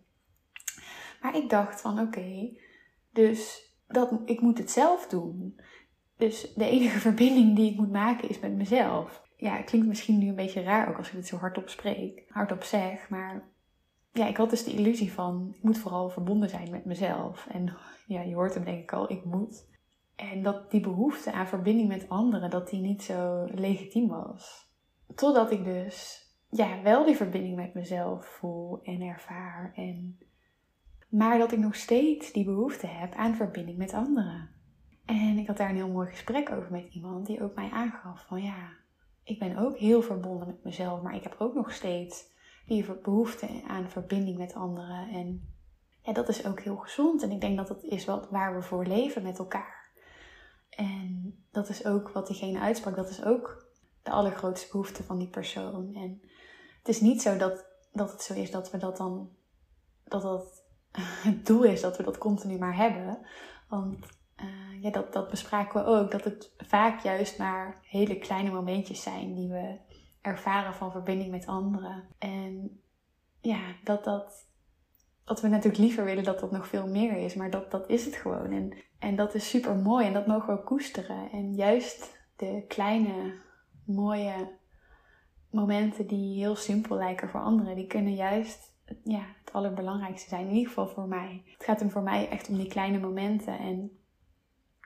Maar 1.22 1.36
ik 1.36 1.50
dacht 1.50 1.80
van 1.80 2.00
oké, 2.00 2.56
dus 3.12 3.72
dat, 3.86 4.12
ik 4.24 4.40
moet 4.40 4.58
het 4.58 4.70
zelf 4.70 5.06
doen. 5.06 5.60
Dus 6.16 6.54
de 6.54 6.68
enige 6.68 6.98
verbinding 7.08 7.56
die 7.56 7.70
ik 7.70 7.76
moet 7.76 7.92
maken 7.92 8.28
is 8.28 8.40
met 8.40 8.56
mezelf. 8.56 9.22
Ja, 9.36 9.56
het 9.56 9.64
klinkt 9.64 9.86
misschien 9.86 10.18
nu 10.18 10.28
een 10.28 10.34
beetje 10.34 10.62
raar 10.62 10.88
ook 10.88 10.96
als 10.96 11.08
ik 11.08 11.16
het 11.16 11.26
zo 11.26 11.36
hardop 11.36 11.68
spreek, 11.68 12.24
hardop 12.28 12.62
zeg, 12.62 13.08
maar 13.08 13.48
ja, 14.12 14.26
ik 14.26 14.36
had 14.36 14.50
dus 14.50 14.64
de 14.64 14.72
illusie 14.72 15.12
van, 15.12 15.54
ik 15.56 15.62
moet 15.62 15.78
vooral 15.78 16.10
verbonden 16.10 16.48
zijn 16.48 16.70
met 16.70 16.84
mezelf. 16.84 17.46
En 17.50 17.76
ja, 18.06 18.20
je 18.20 18.34
hoort 18.34 18.54
hem 18.54 18.64
denk 18.64 18.82
ik 18.82 18.92
al, 18.92 19.10
ik 19.10 19.24
moet. 19.24 19.66
En 20.16 20.42
dat 20.42 20.70
die 20.70 20.80
behoefte 20.80 21.32
aan 21.32 21.46
verbinding 21.46 21.88
met 21.88 22.08
anderen, 22.08 22.50
dat 22.50 22.68
die 22.68 22.80
niet 22.80 23.02
zo 23.02 23.48
legitiem 23.54 24.08
was. 24.08 24.72
Totdat 25.14 25.50
ik 25.50 25.64
dus 25.64 26.26
ja, 26.50 26.82
wel 26.82 27.04
die 27.04 27.16
verbinding 27.16 27.56
met 27.56 27.74
mezelf 27.74 28.26
voel 28.26 28.82
en 28.82 29.00
ervaar. 29.00 29.72
En... 29.74 30.18
Maar 31.08 31.38
dat 31.38 31.52
ik 31.52 31.58
nog 31.58 31.74
steeds 31.74 32.32
die 32.32 32.44
behoefte 32.44 32.86
heb 32.86 33.14
aan 33.14 33.34
verbinding 33.34 33.78
met 33.78 33.92
anderen. 33.92 34.50
En 35.04 35.38
ik 35.38 35.46
had 35.46 35.56
daar 35.56 35.70
een 35.70 35.76
heel 35.76 35.88
mooi 35.88 36.08
gesprek 36.08 36.50
over 36.50 36.70
met 36.70 36.94
iemand 36.94 37.26
die 37.26 37.42
ook 37.42 37.54
mij 37.54 37.70
aangaf 37.70 38.24
van 38.26 38.42
ja, 38.42 38.70
ik 39.24 39.38
ben 39.38 39.56
ook 39.56 39.76
heel 39.76 40.02
verbonden 40.02 40.46
met 40.46 40.64
mezelf, 40.64 41.02
maar 41.02 41.14
ik 41.14 41.22
heb 41.22 41.34
ook 41.38 41.54
nog 41.54 41.72
steeds 41.72 42.36
die 42.68 42.84
behoefte 43.02 43.62
aan 43.66 43.90
verbinding 43.90 44.38
met 44.38 44.54
anderen. 44.54 45.08
En 45.08 46.14
dat 46.14 46.28
is 46.28 46.46
ook 46.46 46.60
heel 46.60 46.76
gezond. 46.76 47.22
En 47.22 47.30
ik 47.30 47.40
denk 47.40 47.56
dat 47.56 47.68
dat 47.68 47.82
is 47.82 48.04
wat, 48.04 48.28
waar 48.30 48.54
we 48.54 48.62
voor 48.62 48.86
leven 48.86 49.22
met 49.22 49.38
elkaar. 49.38 49.90
En 50.70 51.34
dat 51.50 51.68
is 51.68 51.84
ook 51.84 52.08
wat 52.08 52.26
diegene 52.26 52.60
uitsprak. 52.60 52.96
Dat 52.96 53.10
is 53.10 53.24
ook 53.24 53.66
de 54.02 54.10
allergrootste 54.10 54.68
behoefte 54.70 55.02
van 55.02 55.18
die 55.18 55.28
persoon. 55.28 55.94
En 55.94 56.20
het 56.78 56.88
is 56.88 57.00
niet 57.00 57.22
zo 57.22 57.36
dat, 57.36 57.66
dat 57.92 58.12
het 58.12 58.22
zo 58.22 58.34
is 58.34 58.50
dat 58.50 58.70
we 58.70 58.78
dat 58.78 58.96
dan. 58.96 59.30
dat 60.04 60.22
dat 60.22 60.66
het 60.98 61.46
doel 61.46 61.62
is 61.62 61.80
dat 61.80 61.96
we 61.96 62.02
dat 62.02 62.18
continu 62.18 62.58
maar 62.58 62.76
hebben. 62.76 63.18
Want 63.68 64.06
uh, 64.40 64.82
ja, 64.82 64.90
dat, 64.90 65.12
dat 65.12 65.30
bespraken 65.30 65.84
we 65.84 65.90
ook. 65.90 66.10
Dat 66.10 66.24
het 66.24 66.54
vaak 66.56 67.02
juist 67.02 67.38
maar 67.38 67.80
hele 67.82 68.18
kleine 68.18 68.50
momentjes 68.50 69.02
zijn 69.02 69.34
die 69.34 69.48
we 69.48 69.78
ervaren 70.20 70.74
van 70.74 70.90
verbinding 70.90 71.30
met 71.30 71.46
anderen. 71.46 72.04
En 72.18 72.80
ja, 73.40 73.60
dat 73.84 74.04
dat. 74.04 74.46
Dat 75.24 75.40
we 75.40 75.48
natuurlijk 75.48 75.82
liever 75.82 76.04
willen 76.04 76.24
dat 76.24 76.40
dat 76.40 76.50
nog 76.50 76.66
veel 76.68 76.86
meer 76.86 77.16
is, 77.16 77.34
maar 77.34 77.50
dat, 77.50 77.70
dat 77.70 77.88
is 77.88 78.04
het 78.04 78.14
gewoon. 78.14 78.52
En, 78.52 78.72
en 78.98 79.16
dat 79.16 79.34
is 79.34 79.48
super 79.48 79.76
mooi 79.76 80.06
en 80.06 80.12
dat 80.12 80.26
mogen 80.26 80.54
we 80.54 80.62
koesteren. 80.62 81.30
En 81.30 81.54
juist 81.54 82.18
de 82.36 82.64
kleine, 82.68 83.34
mooie 83.84 84.56
momenten 85.50 86.06
die 86.06 86.38
heel 86.38 86.56
simpel 86.56 86.96
lijken 86.96 87.28
voor 87.28 87.40
anderen, 87.40 87.74
die 87.74 87.86
kunnen 87.86 88.14
juist 88.14 88.72
ja, 89.04 89.22
het 89.44 89.52
allerbelangrijkste 89.52 90.28
zijn. 90.28 90.46
In 90.46 90.54
ieder 90.54 90.68
geval 90.68 90.88
voor 90.88 91.08
mij. 91.08 91.42
Het 91.44 91.64
gaat 91.64 91.80
hem 91.80 91.90
voor 91.90 92.02
mij 92.02 92.28
echt 92.28 92.48
om 92.48 92.56
die 92.56 92.68
kleine 92.68 92.98
momenten. 92.98 93.58
En 93.58 93.98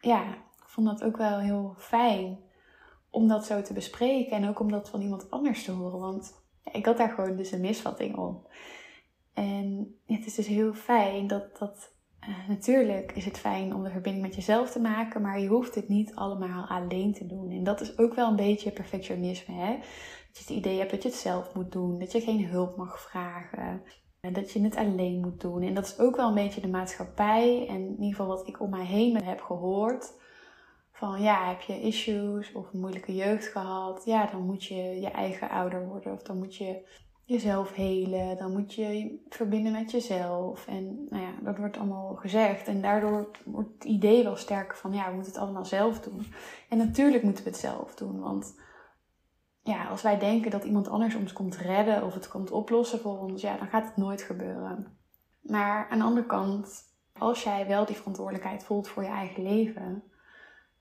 ja, 0.01 0.35
ik 0.35 0.69
vond 0.69 0.87
dat 0.87 1.05
ook 1.05 1.17
wel 1.17 1.39
heel 1.39 1.75
fijn 1.79 2.39
om 3.13 3.29
dat 3.29 3.47
zo 3.47 3.63
te 3.63 3.73
bespreken. 3.73 4.37
En 4.37 4.49
ook 4.49 4.61
om 4.61 4.71
dat 4.71 4.89
van 4.89 5.01
iemand 5.01 5.31
anders 5.31 5.65
te 5.65 5.71
horen. 5.71 5.99
Want 5.99 6.35
ik 6.73 6.87
had 6.87 6.97
daar 6.97 7.11
gewoon 7.11 7.37
dus 7.37 7.53
een 7.53 7.61
misvatting 7.61 8.17
om. 8.17 8.47
En 9.35 9.97
het 10.07 10.27
is 10.27 10.35
dus 10.35 10.47
heel 10.47 10.75
fijn 10.75 11.27
dat 11.27 11.59
dat. 11.59 11.91
Uh, 12.29 12.49
natuurlijk 12.49 13.13
is 13.13 13.25
het 13.25 13.39
fijn 13.39 13.75
om 13.75 13.83
de 13.83 13.91
verbinding 13.91 14.25
met 14.25 14.35
jezelf 14.35 14.71
te 14.71 14.81
maken, 14.81 15.23
maar 15.23 15.41
je 15.41 15.49
hoeft 15.49 15.75
het 15.75 15.89
niet 15.89 16.15
allemaal 16.15 16.67
alleen 16.67 17.13
te 17.13 17.27
doen. 17.27 17.51
En 17.51 17.65
dat 17.65 17.81
is 17.81 17.99
ook 17.99 18.15
wel 18.15 18.29
een 18.29 18.37
beetje 18.37 18.71
perfectionisme. 18.71 19.55
Hè? 19.55 19.77
Dat 19.77 20.39
je 20.39 20.41
het 20.41 20.51
idee 20.51 20.79
hebt 20.79 20.91
dat 20.91 21.03
je 21.03 21.09
het 21.09 21.19
zelf 21.19 21.55
moet 21.55 21.73
doen, 21.73 21.99
dat 21.99 22.13
je 22.13 22.21
geen 22.21 22.47
hulp 22.47 22.77
mag 22.77 23.01
vragen, 23.01 23.83
en 24.27 24.33
dat 24.33 24.53
je 24.53 24.63
het 24.63 24.77
alleen 24.77 25.21
moet 25.21 25.41
doen. 25.41 25.63
En 25.63 25.75
dat 25.75 25.87
is 25.87 25.99
ook 25.99 26.17
wel 26.17 26.29
een 26.29 26.35
beetje 26.35 26.61
de 26.61 26.69
maatschappij 26.69 27.67
en 27.69 27.77
in 27.77 27.91
ieder 27.91 28.09
geval 28.09 28.27
wat 28.27 28.49
ik 28.49 28.61
om 28.61 28.71
mij 28.71 28.85
heen 28.85 29.25
heb 29.25 29.41
gehoord. 29.41 30.13
Van 31.03 31.23
ja, 31.23 31.49
heb 31.49 31.61
je 31.61 31.81
issues 31.81 32.53
of 32.53 32.73
een 32.73 32.81
moeilijke 32.81 33.15
jeugd 33.15 33.47
gehad? 33.47 34.05
Ja, 34.05 34.27
dan 34.27 34.47
moet 34.47 34.65
je 34.65 35.01
je 35.01 35.11
eigen 35.11 35.51
ouder 35.51 35.87
worden 35.87 36.13
of 36.13 36.23
dan 36.23 36.39
moet 36.39 36.57
je 36.57 36.89
jezelf 37.25 37.75
helen, 37.75 38.37
dan 38.37 38.53
moet 38.53 38.75
je 38.75 38.83
je 38.99 39.25
verbinden 39.29 39.73
met 39.73 39.91
jezelf. 39.91 40.67
En 40.67 41.07
nou 41.09 41.23
ja, 41.23 41.33
dat 41.43 41.59
wordt 41.59 41.77
allemaal 41.77 42.15
gezegd. 42.15 42.67
En 42.67 42.81
daardoor 42.81 43.31
wordt 43.45 43.73
het 43.73 43.85
idee 43.85 44.23
wel 44.23 44.37
sterker 44.37 44.77
van 44.77 44.93
ja, 44.93 45.09
we 45.09 45.15
moeten 45.15 45.33
het 45.33 45.41
allemaal 45.43 45.65
zelf 45.65 46.01
doen. 46.01 46.27
En 46.69 46.79
natuurlijk 46.79 47.23
moeten 47.23 47.45
we 47.45 47.51
het 47.51 47.59
zelf 47.59 47.95
doen, 47.95 48.21
want 48.21 48.61
ja, 49.63 49.85
als 49.85 50.03
wij 50.03 50.19
denken 50.19 50.51
dat 50.51 50.65
iemand 50.65 50.89
anders 50.89 51.15
ons 51.15 51.33
komt 51.33 51.57
redden 51.57 52.05
of 52.05 52.15
het 52.15 52.29
komt 52.29 52.51
oplossen 52.51 52.99
voor 52.99 53.19
ons, 53.19 53.43
ja, 53.43 53.57
dan 53.57 53.69
gaat 53.69 53.87
het 53.87 53.97
nooit 53.97 54.23
gebeuren. 54.23 54.99
Maar 55.41 55.89
aan 55.91 55.99
de 55.99 56.05
andere 56.05 56.27
kant, 56.27 56.83
als 57.19 57.43
jij 57.43 57.67
wel 57.67 57.87
die 57.87 57.97
verantwoordelijkheid 57.97 58.65
voelt 58.65 58.89
voor 58.89 59.03
je 59.03 59.09
eigen 59.09 59.43
leven, 59.43 60.03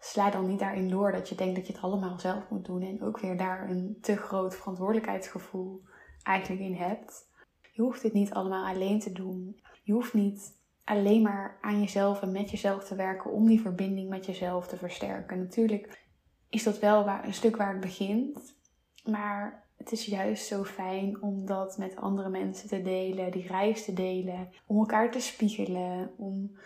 sla 0.04 0.30
dan 0.30 0.48
niet 0.48 0.60
daarin 0.60 0.90
door 0.90 1.12
dat 1.12 1.30
je 1.30 1.36
denkt 1.36 1.56
dat 1.56 1.68
je 1.68 1.74
het 1.74 1.82
allemaal 1.82 2.20
zelf 2.20 2.50
moet 2.50 2.66
doen 2.66 2.82
en 2.82 3.04
ook 3.04 3.20
weer 3.20 3.38
daar 3.38 3.70
een 3.70 3.98
te 4.02 4.16
groot 4.16 4.56
verantwoordelijkheidsgevoel 4.56 5.82
eigenlijk 6.24 6.62
in 6.62 6.76
hebt. 6.76 7.30
Je 7.72 7.82
hoeft 7.82 8.02
dit 8.02 8.14
niet 8.14 8.34
allemaal 8.34 8.66
alleen 8.66 9.00
te 9.00 9.12
doen. 9.12 9.62
Je 9.84 9.94
hoeft 9.94 10.14
niet 10.14 10.60
alleen 10.84 11.22
maar 11.22 11.58
aan 11.62 11.80
jezelf 11.80 12.22
en 12.22 12.32
met 12.32 12.52
jezelf 12.52 12.84
te 12.84 12.96
werken 12.96 13.32
om 13.32 13.48
die 13.48 13.62
verbinding 13.62 14.10
met 14.10 14.26
jezelf 14.26 14.68
te 14.68 14.78
versterken. 14.78 15.40
Natuurlijk 15.40 16.06
is 16.50 16.64
dat 16.64 16.80
wel 16.80 17.08
een 17.08 17.34
stuk 17.34 17.56
waar 17.56 17.72
het 17.72 17.82
begint. 17.82 18.56
Maar 19.04 19.70
het 19.78 19.92
is 19.92 20.06
juist 20.06 20.46
zo 20.46 20.64
fijn 20.64 21.22
om 21.22 21.46
dat 21.46 21.78
met 21.78 21.96
andere 21.96 22.30
mensen 22.30 22.70
te 22.70 22.82
delen, 22.82 23.32
die 23.32 23.48
reis 23.48 23.86
te 23.86 23.94
delen, 23.94 24.50
om 24.66 24.78
elkaar 24.78 25.12
te 25.12 25.20
spiegelen, 25.20 26.12
om 26.18 26.58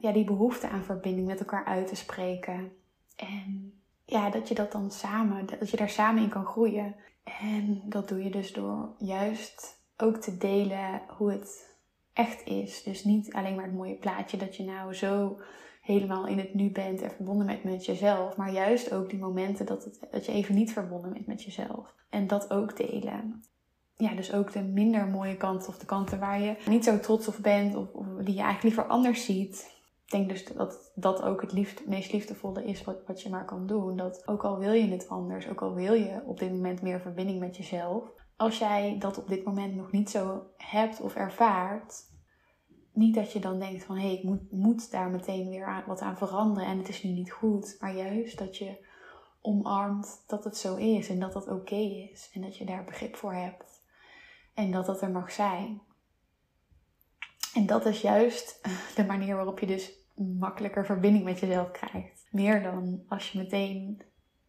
ja, 0.00 0.12
die 0.12 0.24
behoefte 0.24 0.68
aan 0.68 0.84
verbinding 0.84 1.26
met 1.26 1.38
elkaar 1.38 1.64
uit 1.64 1.86
te 1.86 1.96
spreken. 1.96 2.72
En 3.16 3.72
ja, 4.04 4.30
dat 4.30 4.48
je 4.48 4.54
dat 4.54 4.72
dan 4.72 4.90
samen, 4.90 5.46
dat 5.46 5.70
je 5.70 5.76
daar 5.76 5.90
samen 5.90 6.22
in 6.22 6.28
kan 6.28 6.46
groeien. 6.46 6.94
En 7.24 7.82
dat 7.84 8.08
doe 8.08 8.24
je 8.24 8.30
dus 8.30 8.52
door 8.52 8.94
juist 8.98 9.82
ook 9.96 10.16
te 10.16 10.36
delen 10.36 11.02
hoe 11.08 11.32
het 11.32 11.76
echt 12.12 12.46
is. 12.46 12.82
Dus 12.82 13.04
niet 13.04 13.32
alleen 13.32 13.54
maar 13.54 13.64
het 13.64 13.74
mooie 13.74 13.94
plaatje 13.94 14.36
dat 14.36 14.56
je 14.56 14.64
nou 14.64 14.94
zo 14.94 15.40
helemaal 15.82 16.26
in 16.26 16.38
het 16.38 16.54
nu 16.54 16.70
bent 16.70 17.02
en 17.02 17.10
verbonden 17.10 17.46
bent 17.46 17.64
met 17.64 17.84
jezelf. 17.84 18.36
Maar 18.36 18.52
juist 18.52 18.92
ook 18.92 19.10
die 19.10 19.18
momenten 19.18 19.66
dat, 19.66 19.84
het, 19.84 20.00
dat 20.10 20.26
je 20.26 20.32
even 20.32 20.54
niet 20.54 20.72
verbonden 20.72 21.12
bent 21.12 21.26
met 21.26 21.42
jezelf. 21.42 21.94
En 22.10 22.26
dat 22.26 22.50
ook 22.50 22.76
delen. 22.76 23.42
Ja, 23.96 24.14
dus 24.14 24.32
ook 24.32 24.52
de 24.52 24.62
minder 24.62 25.06
mooie 25.06 25.36
kanten 25.36 25.68
of 25.68 25.78
de 25.78 25.86
kanten 25.86 26.18
waar 26.18 26.40
je 26.40 26.56
niet 26.66 26.84
zo 26.84 27.00
trots 27.00 27.28
op 27.28 27.36
bent 27.40 27.74
of, 27.74 27.92
of 27.92 28.06
die 28.06 28.34
je 28.34 28.42
eigenlijk 28.42 28.62
liever 28.62 28.86
anders 28.86 29.24
ziet. 29.24 29.73
Denk 30.14 30.28
dus 30.28 30.44
dat 30.44 30.92
dat 30.94 31.22
ook 31.22 31.40
het 31.40 31.86
meest 31.86 32.12
liefdevolle 32.12 32.64
is 32.64 32.84
wat, 32.84 33.06
wat 33.06 33.22
je 33.22 33.28
maar 33.28 33.44
kan 33.44 33.66
doen. 33.66 33.96
Dat 33.96 34.28
ook 34.28 34.44
al 34.44 34.58
wil 34.58 34.72
je 34.72 34.88
het 34.88 35.08
anders, 35.08 35.48
ook 35.48 35.62
al 35.62 35.74
wil 35.74 35.92
je 35.92 36.22
op 36.26 36.38
dit 36.38 36.50
moment 36.50 36.82
meer 36.82 37.00
verbinding 37.00 37.40
met 37.40 37.56
jezelf. 37.56 38.04
Als 38.36 38.58
jij 38.58 38.96
dat 38.98 39.18
op 39.18 39.28
dit 39.28 39.44
moment 39.44 39.74
nog 39.74 39.90
niet 39.90 40.10
zo 40.10 40.46
hebt 40.56 41.00
of 41.00 41.14
ervaart, 41.14 41.94
niet 42.92 43.14
dat 43.14 43.32
je 43.32 43.38
dan 43.38 43.58
denkt 43.58 43.84
van 43.84 43.96
hé, 43.96 44.02
hey, 44.02 44.14
ik 44.14 44.22
moet, 44.22 44.52
moet 44.52 44.90
daar 44.90 45.10
meteen 45.10 45.48
weer 45.48 45.84
wat 45.86 46.00
aan 46.00 46.16
veranderen 46.16 46.68
en 46.68 46.78
het 46.78 46.88
is 46.88 47.02
nu 47.02 47.10
niet 47.10 47.32
goed. 47.32 47.76
Maar 47.80 47.96
juist 47.96 48.38
dat 48.38 48.56
je 48.56 48.86
omarmt 49.40 50.24
dat 50.26 50.44
het 50.44 50.56
zo 50.56 50.76
is 50.76 51.08
en 51.08 51.20
dat 51.20 51.32
dat 51.32 51.48
oké 51.48 52.08
is 52.12 52.30
en 52.32 52.40
dat 52.40 52.56
je 52.56 52.64
daar 52.64 52.84
begrip 52.84 53.16
voor 53.16 53.34
hebt 53.34 53.82
en 54.54 54.70
dat 54.70 54.86
dat 54.86 55.02
er 55.02 55.10
mag 55.10 55.32
zijn. 55.32 55.82
En 57.54 57.66
dat 57.66 57.86
is 57.86 58.00
juist 58.00 58.60
de 58.96 59.04
manier 59.04 59.36
waarop 59.36 59.58
je 59.58 59.66
dus 59.66 60.02
makkelijker 60.14 60.86
verbinding 60.86 61.24
met 61.24 61.40
jezelf 61.40 61.70
krijgt. 61.70 62.26
Meer 62.30 62.62
dan 62.62 63.02
als 63.08 63.32
je 63.32 63.38
meteen 63.38 64.02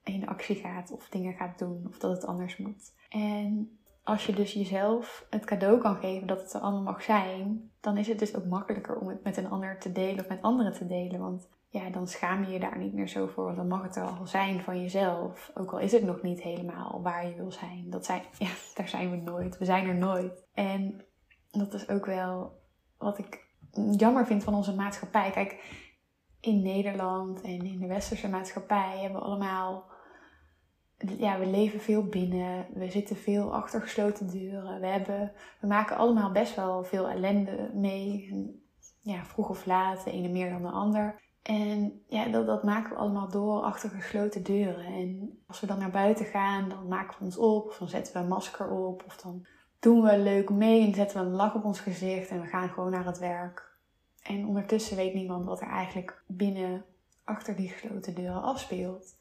in 0.04 0.28
actie 0.28 0.56
gaat 0.56 0.92
of 0.92 1.10
dingen 1.10 1.34
gaat 1.34 1.60
doen 1.60 1.86
of 1.90 1.98
dat 1.98 2.12
het 2.12 2.26
anders 2.26 2.58
moet. 2.58 2.94
En 3.10 3.78
als 4.04 4.26
je 4.26 4.34
dus 4.34 4.54
jezelf 4.54 5.26
het 5.30 5.46
cadeau 5.46 5.80
kan 5.80 5.96
geven 5.96 6.28
dat 6.28 6.42
het 6.42 6.54
er 6.54 6.62
allemaal 6.62 6.82
mag 6.82 7.04
zijn, 7.04 7.72
dan 7.80 7.98
is 7.98 8.08
het 8.08 8.20
dus 8.20 8.36
ook 8.36 8.46
makkelijker 8.46 8.96
om 8.96 9.08
het 9.08 9.24
met 9.24 9.38
een 9.38 9.50
ander 9.50 9.80
te 9.80 9.92
delen 9.92 10.20
of 10.20 10.30
met 10.30 10.42
anderen 10.42 10.74
te 10.74 10.88
delen. 10.88 11.20
Want 11.20 11.50
ja, 11.70 11.90
dan 11.90 12.08
schaam 12.08 12.44
je 12.44 12.52
je 12.52 12.60
daar 12.60 12.78
niet 12.78 12.94
meer 12.94 13.08
zo 13.08 13.28
voor. 13.28 13.44
Want 13.44 13.58
dan 13.58 13.68
mag 13.68 13.84
het 13.84 13.96
er 13.96 14.04
al 14.04 14.28
zijn 14.28 14.62
van 14.62 14.82
jezelf. 14.82 15.52
Ook 15.54 15.72
al 15.72 15.80
is 15.80 15.92
het 15.92 16.04
nog 16.04 16.22
niet 16.22 16.42
helemaal 16.42 17.02
waar 17.02 17.28
je 17.28 17.36
wil 17.36 17.52
zijn. 17.52 17.90
Dat 17.90 18.06
zijn, 18.06 18.22
ja, 18.40 18.50
daar 18.76 18.88
zijn 18.88 19.12
we 19.12 19.18
nooit. 19.18 19.58
We 19.58 19.66
zijn 19.66 19.88
er 19.88 19.96
nooit. 19.96 20.48
En 20.54 21.06
dat 21.52 21.74
is 21.74 21.90
ook 21.90 22.06
wel 22.06 22.60
wat 22.98 23.18
ik 23.18 23.45
jammer 23.98 24.26
vind 24.26 24.44
van 24.44 24.54
onze 24.54 24.76
maatschappij. 24.76 25.32
Kijk, 25.32 25.84
in 26.40 26.62
Nederland 26.62 27.42
en 27.42 27.66
in 27.66 27.80
de 27.80 27.88
westerse 27.88 28.30
maatschappij 28.30 29.00
hebben 29.00 29.20
we 29.20 29.26
allemaal 29.26 29.94
ja, 30.98 31.40
we 31.40 31.46
leven 31.46 31.80
veel 31.80 32.04
binnen. 32.04 32.66
We 32.74 32.90
zitten 32.90 33.16
veel 33.16 33.54
achter 33.54 33.82
gesloten 33.82 34.28
deuren. 34.30 34.80
We, 34.80 34.88
hebben, 34.88 35.32
we 35.60 35.68
maken 35.68 35.98
allemaal 35.98 36.32
best 36.32 36.56
wel 36.56 36.84
veel 36.84 37.10
ellende 37.10 37.72
mee. 37.74 38.64
Ja, 39.02 39.26
vroeg 39.26 39.50
of 39.50 39.66
laat, 39.66 40.04
de 40.04 40.12
ene 40.12 40.28
meer 40.28 40.50
dan 40.50 40.62
de 40.62 40.70
ander. 40.70 41.22
En 41.42 42.04
ja, 42.08 42.26
dat, 42.26 42.46
dat 42.46 42.64
maken 42.64 42.90
we 42.90 42.98
allemaal 42.98 43.30
door 43.30 43.62
achter 43.62 43.90
gesloten 43.90 44.44
deuren. 44.44 44.86
En 44.86 45.40
als 45.48 45.60
we 45.60 45.68
dan 45.68 45.80
naar 45.80 45.92
buiten 45.92 46.26
gaan, 46.26 46.70
dan 46.70 46.88
maken 46.88 47.18
we 47.20 47.26
ons 47.26 47.38
op. 47.38 47.68
Of 47.68 47.78
dan 47.78 47.90
zetten 47.90 48.14
we 48.14 48.20
een 48.20 48.28
masker 48.28 48.70
op. 48.70 49.04
Of 49.06 49.18
dan 49.18 49.46
doen 49.80 50.02
we 50.02 50.18
leuk 50.18 50.50
mee 50.50 50.88
en 50.88 50.94
zetten 50.94 51.20
we 51.20 51.26
een 51.26 51.36
lach 51.36 51.56
op 51.56 51.64
ons 51.64 51.80
gezicht. 51.80 52.30
En 52.30 52.42
we 52.42 52.48
gaan 52.48 52.70
gewoon 52.70 52.92
naar 52.92 53.06
het 53.06 53.20
werk. 53.20 53.74
En 54.22 54.46
ondertussen 54.46 54.98
weet 54.98 55.14
niemand 55.14 55.46
wat 55.46 55.62
er 55.62 55.68
eigenlijk 55.68 56.24
binnen 56.28 56.86
achter 57.24 57.56
die 57.56 57.70
gesloten 57.70 58.16
deuren 58.16 58.42
afspeelt. 58.42 59.16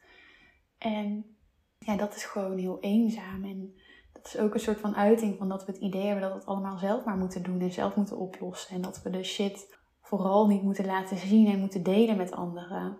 En 0.78 1.37
ja, 1.78 1.96
dat 1.96 2.16
is 2.16 2.25
gewoon 2.25 2.58
heel 2.58 2.80
eenzaam. 2.80 3.44
En 3.44 3.75
dat 4.12 4.26
is 4.26 4.38
ook 4.38 4.54
een 4.54 4.61
soort 4.61 4.80
van 4.80 4.96
uiting 4.96 5.38
van 5.38 5.49
dat 5.49 5.64
we 5.64 5.73
het 5.73 5.80
idee 5.80 6.02
hebben 6.02 6.23
dat 6.23 6.32
we 6.32 6.38
het 6.38 6.46
allemaal 6.46 6.78
zelf 6.78 7.04
maar 7.04 7.16
moeten 7.16 7.42
doen 7.42 7.61
en 7.61 7.73
zelf 7.73 7.96
moeten 7.96 8.18
oplossen. 8.18 8.75
En 8.75 8.82
dat 8.82 9.02
we 9.02 9.11
de 9.11 9.25
shit 9.25 9.76
vooral 10.00 10.46
niet 10.46 10.62
moeten 10.62 10.87
laten 10.87 11.16
zien 11.16 11.46
en 11.46 11.61
moeten 11.61 11.82
delen 11.82 12.16
met 12.16 12.32
anderen. 12.32 12.99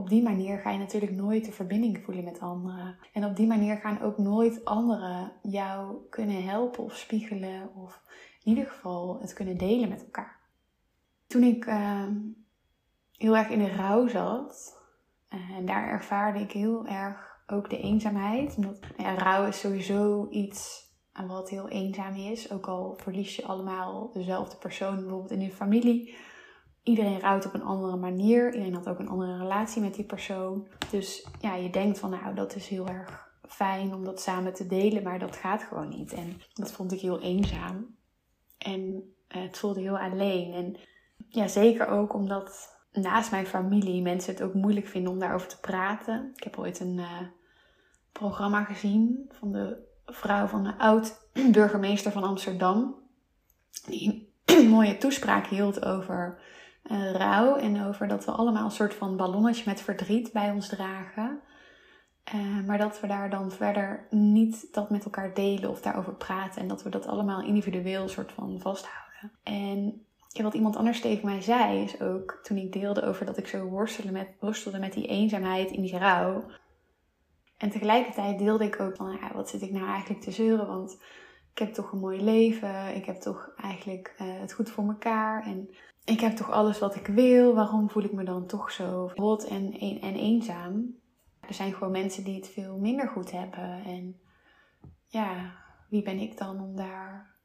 Op 0.00 0.08
die 0.08 0.22
manier 0.22 0.58
ga 0.58 0.70
je 0.70 0.78
natuurlijk 0.78 1.12
nooit 1.12 1.44
de 1.44 1.52
verbinding 1.52 1.98
voelen 2.04 2.24
met 2.24 2.40
anderen. 2.40 2.98
En 3.12 3.24
op 3.24 3.36
die 3.36 3.46
manier 3.46 3.76
gaan 3.76 4.00
ook 4.00 4.18
nooit 4.18 4.64
anderen 4.64 5.32
jou 5.42 5.96
kunnen 6.10 6.44
helpen 6.44 6.84
of 6.84 6.96
spiegelen 6.96 7.74
of 7.74 8.02
in 8.42 8.52
ieder 8.52 8.66
geval 8.66 9.20
het 9.20 9.32
kunnen 9.32 9.58
delen 9.58 9.88
met 9.88 10.02
elkaar. 10.02 10.40
Toen 11.26 11.42
ik 11.42 11.66
ehm, 11.66 12.14
heel 13.16 13.36
erg 13.36 13.48
in 13.48 13.58
de 13.58 13.74
rouw 13.74 14.08
zat, 14.08 14.82
uh, 15.30 15.56
en 15.56 15.66
daar 15.66 15.88
ervaarde 15.88 16.40
ik 16.40 16.52
heel 16.52 16.86
erg 16.86 17.42
ook 17.46 17.70
de 17.70 17.80
eenzaamheid. 17.80 18.56
Omdat 18.56 18.80
nou 18.96 19.18
rouw 19.18 19.46
is 19.46 19.60
sowieso 19.60 20.28
iets 20.30 20.88
wat 21.26 21.50
heel 21.50 21.68
eenzaam 21.68 22.14
is. 22.14 22.52
Ook 22.52 22.66
al 22.66 22.98
verlies 23.02 23.36
je 23.36 23.46
allemaal 23.46 24.10
dezelfde 24.12 24.56
persoon, 24.56 25.00
bijvoorbeeld 25.00 25.30
in 25.30 25.40
je 25.40 25.52
familie. 25.52 26.16
Iedereen 26.82 27.20
rouwt 27.20 27.46
op 27.46 27.54
een 27.54 27.62
andere 27.62 27.96
manier. 27.96 28.52
Iedereen 28.52 28.74
had 28.74 28.88
ook 28.88 28.98
een 28.98 29.08
andere 29.08 29.38
relatie 29.38 29.82
met 29.82 29.94
die 29.94 30.04
persoon. 30.04 30.68
Dus 30.90 31.26
ja, 31.40 31.54
je 31.54 31.70
denkt 31.70 31.98
van 31.98 32.10
nou, 32.10 32.34
dat 32.34 32.54
is 32.54 32.68
heel 32.68 32.88
erg 32.88 33.28
fijn 33.48 33.94
om 33.94 34.04
dat 34.04 34.20
samen 34.20 34.54
te 34.54 34.66
delen, 34.66 35.02
maar 35.02 35.18
dat 35.18 35.36
gaat 35.36 35.62
gewoon 35.62 35.88
niet. 35.88 36.12
En 36.12 36.40
dat 36.54 36.72
vond 36.72 36.92
ik 36.92 37.00
heel 37.00 37.20
eenzaam. 37.20 37.96
En 38.58 38.80
uh, 39.28 39.42
het 39.42 39.58
voelde 39.58 39.80
heel 39.80 39.98
alleen. 39.98 40.52
En 40.52 40.76
ja, 41.28 41.48
zeker 41.48 41.86
ook 41.86 42.14
omdat 42.14 42.78
naast 42.92 43.30
mijn 43.30 43.46
familie 43.46 44.02
mensen 44.02 44.32
het 44.32 44.42
ook 44.42 44.54
moeilijk 44.54 44.86
vinden 44.86 45.12
om 45.12 45.18
daarover 45.18 45.48
te 45.48 45.60
praten. 45.60 46.32
Ik 46.36 46.42
heb 46.42 46.58
ooit 46.58 46.80
een, 46.80 46.98
uh, 46.98 47.20
programma 48.12 48.64
gezien 48.64 49.30
van 49.32 49.52
de 49.52 49.76
vrouw 50.06 50.46
van 50.46 50.64
de 50.64 50.78
oud-burgemeester 50.78 52.12
van 52.12 52.22
Amsterdam. 52.22 52.94
Die 53.86 54.32
een 54.44 54.68
mooie 54.76 54.98
toespraak 54.98 55.46
hield 55.46 55.84
over 55.84 56.42
uh, 56.90 57.12
rouw 57.12 57.56
en 57.56 57.86
over 57.86 58.08
dat 58.08 58.24
we 58.24 58.30
allemaal 58.30 58.64
een 58.64 58.70
soort 58.70 58.94
van 58.94 59.16
ballonnetje 59.16 59.62
met 59.66 59.80
verdriet 59.80 60.32
bij 60.32 60.50
ons 60.50 60.68
dragen. 60.68 61.40
Uh, 62.34 62.66
maar 62.66 62.78
dat 62.78 63.00
we 63.00 63.06
daar 63.06 63.30
dan 63.30 63.50
verder 63.52 64.06
niet 64.10 64.68
dat 64.72 64.90
met 64.90 65.04
elkaar 65.04 65.34
delen 65.34 65.70
of 65.70 65.80
daarover 65.80 66.14
praten. 66.14 66.62
En 66.62 66.68
dat 66.68 66.82
we 66.82 66.90
dat 66.90 67.06
allemaal 67.06 67.42
individueel 67.42 68.08
soort 68.08 68.32
van 68.32 68.60
vasthouden. 68.60 69.32
En 69.42 70.04
wat 70.42 70.54
iemand 70.54 70.76
anders 70.76 71.00
tegen 71.00 71.26
mij 71.26 71.40
zei, 71.40 71.82
is 71.82 72.00
ook 72.00 72.40
toen 72.42 72.56
ik 72.56 72.72
deelde 72.72 73.02
over 73.02 73.26
dat 73.26 73.36
ik 73.36 73.46
zo 73.46 73.64
worstelde 73.64 74.12
met, 74.12 74.28
worstelde 74.40 74.78
met 74.78 74.92
die 74.92 75.06
eenzaamheid 75.06 75.70
in 75.70 75.82
die 75.82 75.98
rouw. 75.98 76.44
En 77.56 77.70
tegelijkertijd 77.70 78.38
deelde 78.38 78.64
ik 78.64 78.80
ook 78.80 78.96
van, 78.96 79.18
wat 79.34 79.48
zit 79.48 79.62
ik 79.62 79.70
nou 79.70 79.86
eigenlijk 79.86 80.20
te 80.20 80.30
zeuren? 80.30 80.66
Want 80.66 80.98
heb 81.60 81.74
toch 81.74 81.92
een 81.92 81.98
mooi 81.98 82.22
leven. 82.22 82.96
Ik 82.96 83.04
heb 83.04 83.16
toch 83.16 83.50
eigenlijk 83.56 84.14
uh, 84.22 84.40
het 84.40 84.52
goed 84.52 84.70
voor 84.70 84.84
mekaar. 84.84 85.44
En 85.44 85.70
ik 86.04 86.20
heb 86.20 86.36
toch 86.36 86.50
alles 86.50 86.78
wat 86.78 86.94
ik 86.94 87.06
wil. 87.06 87.54
Waarom 87.54 87.90
voel 87.90 88.02
ik 88.02 88.12
me 88.12 88.24
dan 88.24 88.46
toch 88.46 88.70
zo 88.70 89.10
rot 89.14 89.44
en, 89.44 89.72
en 90.00 90.14
eenzaam? 90.14 90.98
Er 91.40 91.54
zijn 91.54 91.72
gewoon 91.72 91.92
mensen 91.92 92.24
die 92.24 92.34
het 92.34 92.48
veel 92.48 92.78
minder 92.78 93.08
goed 93.08 93.30
hebben. 93.30 93.84
En 93.84 94.20
ja, 95.06 95.52
wie 95.88 96.02
ben 96.02 96.18
ik 96.18 96.38
dan 96.38 96.60
om 96.60 96.76
daar 96.76 97.36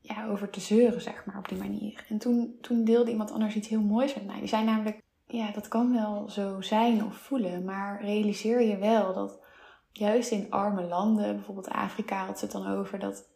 ja, 0.00 0.26
over 0.26 0.50
te 0.50 0.60
zeuren, 0.60 1.00
zeg 1.00 1.24
maar, 1.24 1.38
op 1.38 1.48
die 1.48 1.58
manier. 1.58 2.04
En 2.08 2.18
toen, 2.18 2.58
toen 2.60 2.84
deelde 2.84 3.10
iemand 3.10 3.30
anders 3.30 3.54
iets 3.54 3.68
heel 3.68 3.82
moois 3.82 4.14
met 4.14 4.26
mij. 4.26 4.38
Die 4.38 4.48
zei 4.48 4.64
namelijk, 4.64 5.02
ja, 5.26 5.50
dat 5.52 5.68
kan 5.68 5.92
wel 5.92 6.30
zo 6.30 6.60
zijn 6.60 7.04
of 7.04 7.16
voelen, 7.16 7.64
maar 7.64 8.02
realiseer 8.02 8.62
je 8.62 8.76
wel 8.76 9.14
dat 9.14 9.40
juist 9.92 10.30
in 10.30 10.50
arme 10.50 10.82
landen, 10.82 11.34
bijvoorbeeld 11.34 11.68
Afrika 11.68 12.26
had 12.26 12.38
ze 12.38 12.44
het 12.44 12.54
dan 12.54 12.66
over, 12.66 12.98
dat 12.98 13.28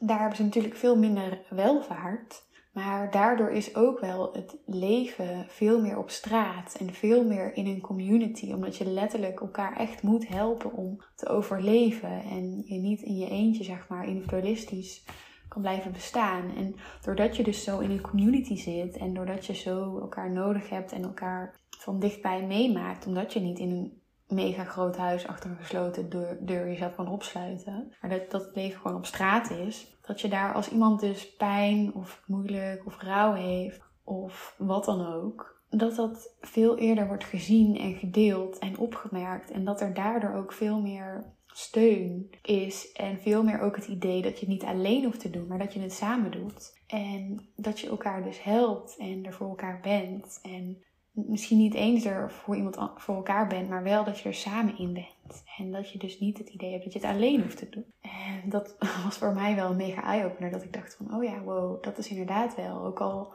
daar 0.00 0.18
hebben 0.18 0.36
ze 0.36 0.42
natuurlijk 0.42 0.76
veel 0.76 0.96
minder 0.96 1.42
welvaart. 1.50 2.42
Maar 2.72 3.10
daardoor 3.10 3.50
is 3.50 3.74
ook 3.74 4.00
wel 4.00 4.32
het 4.32 4.56
leven 4.66 5.46
veel 5.48 5.80
meer 5.80 5.98
op 5.98 6.10
straat 6.10 6.76
en 6.78 6.94
veel 6.94 7.24
meer 7.24 7.56
in 7.56 7.66
een 7.66 7.80
community. 7.80 8.52
Omdat 8.52 8.76
je 8.76 8.86
letterlijk 8.86 9.40
elkaar 9.40 9.76
echt 9.76 10.02
moet 10.02 10.28
helpen 10.28 10.72
om 10.72 11.00
te 11.16 11.28
overleven. 11.28 12.22
En 12.22 12.62
je 12.66 12.78
niet 12.78 13.02
in 13.02 13.16
je 13.16 13.28
eentje, 13.28 13.64
zeg 13.64 13.88
maar, 13.88 14.08
individualistisch 14.08 15.04
kan 15.48 15.62
blijven 15.62 15.92
bestaan. 15.92 16.56
En 16.56 16.74
doordat 17.04 17.36
je 17.36 17.42
dus 17.42 17.64
zo 17.64 17.78
in 17.78 17.90
een 17.90 18.00
community 18.00 18.56
zit 18.56 18.96
en 18.96 19.14
doordat 19.14 19.46
je 19.46 19.54
zo 19.54 19.98
elkaar 19.98 20.30
nodig 20.30 20.68
hebt 20.68 20.92
en 20.92 21.02
elkaar 21.02 21.60
van 21.78 22.00
dichtbij 22.00 22.46
meemaakt, 22.46 23.06
omdat 23.06 23.32
je 23.32 23.40
niet 23.40 23.58
in 23.58 23.70
een 23.70 24.02
mega 24.28 24.64
groot 24.64 24.96
huis 24.96 25.26
achter 25.26 25.50
een 25.50 25.56
gesloten 25.56 26.10
deur, 26.10 26.38
deur 26.40 26.66
jezelf 26.66 26.94
kan 26.94 27.08
opsluiten, 27.08 27.92
maar 28.00 28.10
dat, 28.10 28.30
dat 28.30 28.44
het 28.44 28.56
leven 28.56 28.80
gewoon 28.80 28.96
op 28.96 29.06
straat 29.06 29.50
is, 29.50 29.96
dat 30.06 30.20
je 30.20 30.28
daar 30.28 30.54
als 30.54 30.68
iemand 30.68 31.00
dus 31.00 31.36
pijn 31.36 31.94
of 31.94 32.22
moeilijk 32.26 32.86
of 32.86 33.00
rouw 33.00 33.32
heeft 33.32 33.82
of 34.04 34.54
wat 34.58 34.84
dan 34.84 35.06
ook, 35.06 35.62
dat 35.70 35.96
dat 35.96 36.36
veel 36.40 36.78
eerder 36.78 37.06
wordt 37.06 37.24
gezien 37.24 37.76
en 37.76 37.94
gedeeld 37.94 38.58
en 38.58 38.78
opgemerkt 38.78 39.50
en 39.50 39.64
dat 39.64 39.80
er 39.80 39.94
daardoor 39.94 40.34
ook 40.34 40.52
veel 40.52 40.80
meer 40.80 41.34
steun 41.56 42.30
is. 42.42 42.92
En 42.92 43.18
veel 43.20 43.42
meer 43.42 43.60
ook 43.60 43.76
het 43.76 43.86
idee 43.86 44.22
dat 44.22 44.32
je 44.32 44.38
het 44.38 44.48
niet 44.48 44.64
alleen 44.64 45.04
hoeft 45.04 45.20
te 45.20 45.30
doen, 45.30 45.46
maar 45.46 45.58
dat 45.58 45.74
je 45.74 45.80
het 45.80 45.92
samen 45.92 46.30
doet. 46.30 46.82
En 46.86 47.48
dat 47.56 47.80
je 47.80 47.88
elkaar 47.88 48.22
dus 48.22 48.42
helpt 48.42 48.96
en 48.96 49.24
er 49.24 49.32
voor 49.32 49.48
elkaar 49.48 49.80
bent. 49.82 50.38
En 50.42 50.84
misschien 51.14 51.58
niet 51.58 51.74
eens 51.74 52.04
er 52.04 52.30
voor 52.30 52.56
iemand 52.56 52.78
voor 52.96 53.14
elkaar 53.14 53.46
bent, 53.46 53.68
maar 53.68 53.82
wel 53.82 54.04
dat 54.04 54.18
je 54.18 54.28
er 54.28 54.34
samen 54.34 54.78
in 54.78 54.92
bent. 54.92 55.44
En 55.58 55.72
dat 55.72 55.90
je 55.90 55.98
dus 55.98 56.20
niet 56.20 56.38
het 56.38 56.48
idee 56.48 56.70
hebt 56.70 56.84
dat 56.84 56.92
je 56.92 56.98
het 56.98 57.08
alleen 57.08 57.42
hoeft 57.42 57.58
te 57.58 57.68
doen. 57.68 57.86
En 58.00 58.50
dat 58.50 58.76
was 59.04 59.16
voor 59.16 59.34
mij 59.34 59.54
wel 59.54 59.70
een 59.70 59.76
mega 59.76 60.02
eye-opener. 60.02 60.50
Dat 60.50 60.62
ik 60.62 60.72
dacht 60.72 60.94
van, 60.94 61.14
oh 61.14 61.24
ja, 61.24 61.40
wow, 61.40 61.82
dat 61.82 61.98
is 61.98 62.08
inderdaad 62.08 62.56
wel. 62.56 62.84
Ook 62.84 63.00
al 63.00 63.32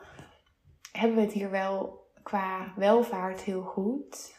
hebben 0.91 1.17
we 1.17 1.24
het 1.24 1.33
hier 1.33 1.51
wel 1.51 2.07
qua 2.24 2.74
welvaart 2.75 3.41
heel 3.41 3.62
goed 3.62 4.38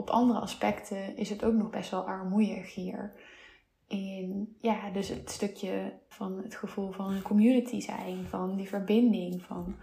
op 0.00 0.10
andere 0.10 0.38
aspecten 0.38 1.16
is 1.16 1.30
het 1.30 1.44
ook 1.44 1.54
nog 1.54 1.70
best 1.70 1.90
wel 1.90 2.06
armoeig 2.06 2.74
hier. 2.74 3.12
In, 3.86 4.56
ja, 4.60 4.90
dus 4.90 5.08
het 5.08 5.30
stukje 5.30 5.98
van 6.08 6.38
het 6.42 6.54
gevoel 6.54 6.92
van 6.92 7.12
een 7.12 7.22
community 7.22 7.80
zijn, 7.80 8.26
van 8.26 8.56
die 8.56 8.68
verbinding, 8.68 9.42
van 9.42 9.76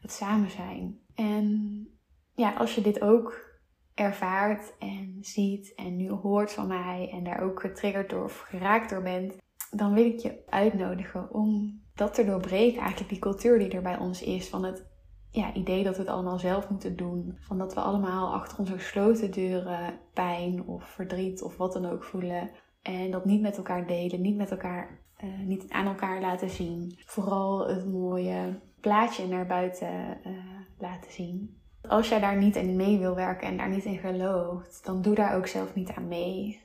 het 0.00 0.12
samen 0.12 0.50
zijn. 0.50 1.00
En 1.14 1.97
ja, 2.38 2.52
als 2.52 2.74
je 2.74 2.80
dit 2.80 3.00
ook 3.00 3.46
ervaart 3.94 4.74
en 4.78 5.18
ziet 5.20 5.74
en 5.74 5.96
nu 5.96 6.10
hoort 6.10 6.52
van 6.52 6.66
mij 6.66 7.10
en 7.12 7.24
daar 7.24 7.42
ook 7.42 7.60
getriggerd 7.60 8.10
door 8.10 8.24
of 8.24 8.38
geraakt 8.38 8.90
door 8.90 9.02
bent, 9.02 9.36
dan 9.70 9.94
wil 9.94 10.04
ik 10.04 10.18
je 10.18 10.42
uitnodigen 10.48 11.32
om 11.34 11.80
dat 11.94 12.14
te 12.14 12.24
doorbreken, 12.24 12.80
eigenlijk 12.80 13.10
die 13.10 13.18
cultuur 13.18 13.58
die 13.58 13.70
er 13.70 13.82
bij 13.82 13.98
ons 13.98 14.22
is, 14.22 14.48
van 14.48 14.64
het 14.64 14.86
ja, 15.30 15.54
idee 15.54 15.84
dat 15.84 15.96
we 15.96 16.02
het 16.02 16.10
allemaal 16.10 16.38
zelf 16.38 16.68
moeten 16.68 16.96
doen. 16.96 17.36
Van 17.40 17.58
dat 17.58 17.74
we 17.74 17.80
allemaal 17.80 18.32
achter 18.32 18.58
onze 18.58 18.72
gesloten 18.72 19.30
deuren 19.30 20.00
pijn 20.12 20.66
of 20.66 20.84
verdriet 20.84 21.42
of 21.42 21.56
wat 21.56 21.72
dan 21.72 21.86
ook 21.86 22.04
voelen. 22.04 22.50
En 22.82 23.10
dat 23.10 23.24
niet 23.24 23.40
met 23.40 23.56
elkaar 23.56 23.86
delen, 23.86 24.20
niet 24.20 24.36
met 24.36 24.50
elkaar, 24.50 25.00
uh, 25.24 25.46
niet 25.46 25.70
aan 25.70 25.86
elkaar 25.86 26.20
laten 26.20 26.50
zien. 26.50 26.98
Vooral 27.06 27.68
het 27.68 27.86
mooie 27.86 28.60
plaatje 28.80 29.26
naar 29.26 29.46
buiten 29.46 30.18
uh, 30.26 30.32
laten 30.78 31.12
zien. 31.12 31.57
Als 31.88 32.08
jij 32.08 32.20
daar 32.20 32.36
niet 32.36 32.56
in 32.56 32.76
mee 32.76 32.98
wil 32.98 33.14
werken 33.14 33.48
en 33.48 33.56
daar 33.56 33.68
niet 33.68 33.84
in 33.84 33.98
gelooft, 33.98 34.84
dan 34.84 35.02
doe 35.02 35.14
daar 35.14 35.36
ook 35.36 35.46
zelf 35.46 35.74
niet 35.74 35.90
aan 35.90 36.08
mee. 36.08 36.60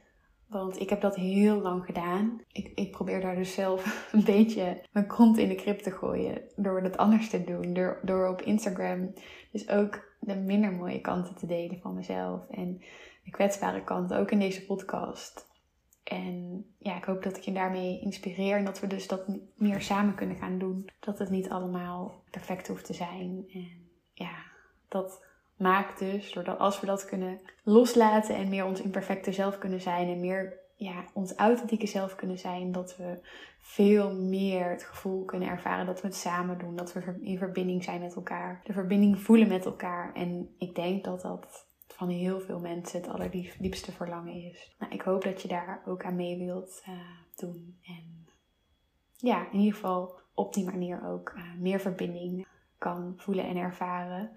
Want 0.48 0.80
ik 0.80 0.90
heb 0.90 1.02
dat 1.02 1.16
heel 1.16 1.62
lang 1.62 1.86
gedaan. 1.86 2.42
Ik, 2.52 2.72
ik 2.76 2.92
probeer 2.92 3.22
daar 3.22 3.36
dus 3.36 3.54
zelf 3.54 4.10
een 4.14 4.24
beetje 4.24 4.82
mijn 4.92 5.08
kont 5.08 5.38
in 5.38 5.50
de 5.50 5.56
krip 5.56 5.80
te 5.80 5.92
gooien. 5.92 6.42
Door 6.56 6.82
het 6.82 6.98
anders 6.98 7.30
te 7.30 7.44
doen. 7.44 7.74
Door, 7.74 8.00
door 8.02 8.28
op 8.28 8.42
Instagram 8.42 9.14
dus 9.52 9.70
ook 9.70 10.12
de 10.20 10.36
minder 10.36 10.72
mooie 10.72 11.02
kanten 11.02 11.36
te 11.36 11.46
delen 11.46 11.80
van 11.80 11.94
mezelf. 11.94 12.50
En 12.50 12.82
de 13.24 13.32
kwetsbare 13.32 13.84
kanten 13.84 14.18
ook 14.18 14.32
in 14.32 14.40
deze 14.40 14.66
podcast. 14.66 15.48
En 16.04 16.66
ja, 16.78 16.98
ik 16.98 17.04
hoop 17.04 17.24
dat 17.24 17.38
ik 17.38 17.44
je 17.44 17.52
daarmee 17.52 18.00
inspireer. 18.00 18.58
En 18.58 18.66
dat 18.66 18.80
we 18.80 18.88
dus 18.88 19.08
dat 19.08 19.26
meer 19.56 19.82
samen 19.82 20.16
kunnen 20.16 20.38
gaan 20.38 20.60
doen. 20.60 20.90
Dat 21.00 21.20
het 21.20 21.30
niet 21.30 21.50
allemaal 21.50 22.24
perfect 22.32 22.68
hoeft 22.68 22.86
te 22.86 22.94
zijn. 22.94 23.46
En 23.54 23.68
ja, 24.14 24.52
dat 24.94 25.26
maakt 25.58 26.00
dus, 26.00 26.34
doordat 26.34 26.60
als 26.60 26.80
we 26.80 26.86
dat 26.86 27.06
kunnen 27.06 27.40
loslaten 27.64 28.36
en 28.36 28.50
meer 28.50 28.66
ons 28.66 28.82
imperfecte 28.82 29.32
zelf 29.32 29.58
kunnen 29.58 29.82
zijn 29.82 30.08
en 30.08 30.20
meer 30.20 30.62
ja, 30.76 31.06
ons 31.14 31.36
authentieke 31.36 31.88
zelf 31.88 32.16
kunnen 32.16 32.40
zijn, 32.40 32.72
dat 32.72 32.98
we 32.98 33.20
veel 33.60 34.16
meer 34.16 34.70
het 34.70 34.84
gevoel 34.84 35.26
kunnen 35.26 35.50
ervaren 35.50 35.86
dat 35.86 36.02
we 36.02 36.08
het 36.08 36.16
samen 36.16 36.58
doen, 36.58 36.76
dat 36.76 36.94
we 36.94 37.20
in 37.22 37.38
verbinding 37.38 37.84
zijn 37.84 38.02
met 38.02 38.16
elkaar, 38.16 38.62
de 38.64 38.74
verbinding 38.74 39.20
voelen 39.20 39.48
met 39.48 39.66
elkaar. 39.66 40.14
En 40.14 40.56
ik 40.58 40.76
denk 40.76 41.04
dat 41.04 41.22
dat 41.22 41.68
van 41.88 42.10
heel 42.10 42.40
veel 42.40 42.60
mensen 42.60 43.02
het 43.02 43.10
allerdiepste 43.10 43.92
verlangen 43.92 44.34
is. 44.34 44.76
Nou, 44.80 44.94
ik 44.94 45.02
hoop 45.02 45.24
dat 45.24 45.42
je 45.42 45.48
daar 45.48 45.82
ook 45.86 46.04
aan 46.04 46.16
mee 46.16 46.38
wilt 46.38 46.84
uh, 46.90 46.96
doen. 47.36 47.80
En 47.86 48.28
ja, 49.16 49.52
in 49.52 49.60
ieder 49.60 49.74
geval 49.74 50.20
op 50.34 50.54
die 50.54 50.66
manier 50.66 51.08
ook 51.08 51.34
uh, 51.36 51.44
meer 51.60 51.80
verbinding 51.80 52.48
kan 52.78 53.14
voelen 53.18 53.48
en 53.48 53.58
ervaren. 53.58 54.32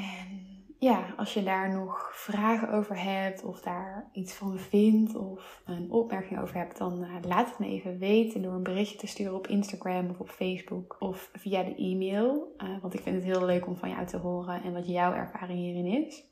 En 0.00 0.40
ja, 0.78 1.14
als 1.16 1.34
je 1.34 1.42
daar 1.42 1.72
nog 1.72 2.10
vragen 2.12 2.70
over 2.70 3.02
hebt 3.02 3.44
of 3.44 3.60
daar 3.60 4.10
iets 4.12 4.32
van 4.32 4.58
vindt 4.58 5.14
of 5.14 5.62
een 5.66 5.90
opmerking 5.90 6.40
over 6.40 6.56
hebt, 6.56 6.78
dan 6.78 7.04
uh, 7.04 7.14
laat 7.22 7.48
het 7.48 7.58
me 7.58 7.66
even 7.66 7.98
weten 7.98 8.42
door 8.42 8.52
een 8.52 8.62
berichtje 8.62 8.98
te 8.98 9.06
sturen 9.06 9.34
op 9.34 9.46
Instagram 9.46 10.10
of 10.10 10.20
op 10.20 10.28
Facebook 10.28 10.96
of 10.98 11.30
via 11.32 11.62
de 11.62 11.74
e-mail. 11.74 12.54
Uh, 12.58 12.80
want 12.80 12.94
ik 12.94 13.00
vind 13.00 13.16
het 13.16 13.24
heel 13.24 13.44
leuk 13.44 13.66
om 13.66 13.76
van 13.76 13.90
jou 13.90 14.06
te 14.06 14.16
horen 14.16 14.62
en 14.62 14.72
wat 14.72 14.86
jouw 14.86 15.12
ervaring 15.12 15.58
hierin 15.58 16.06
is. 16.06 16.24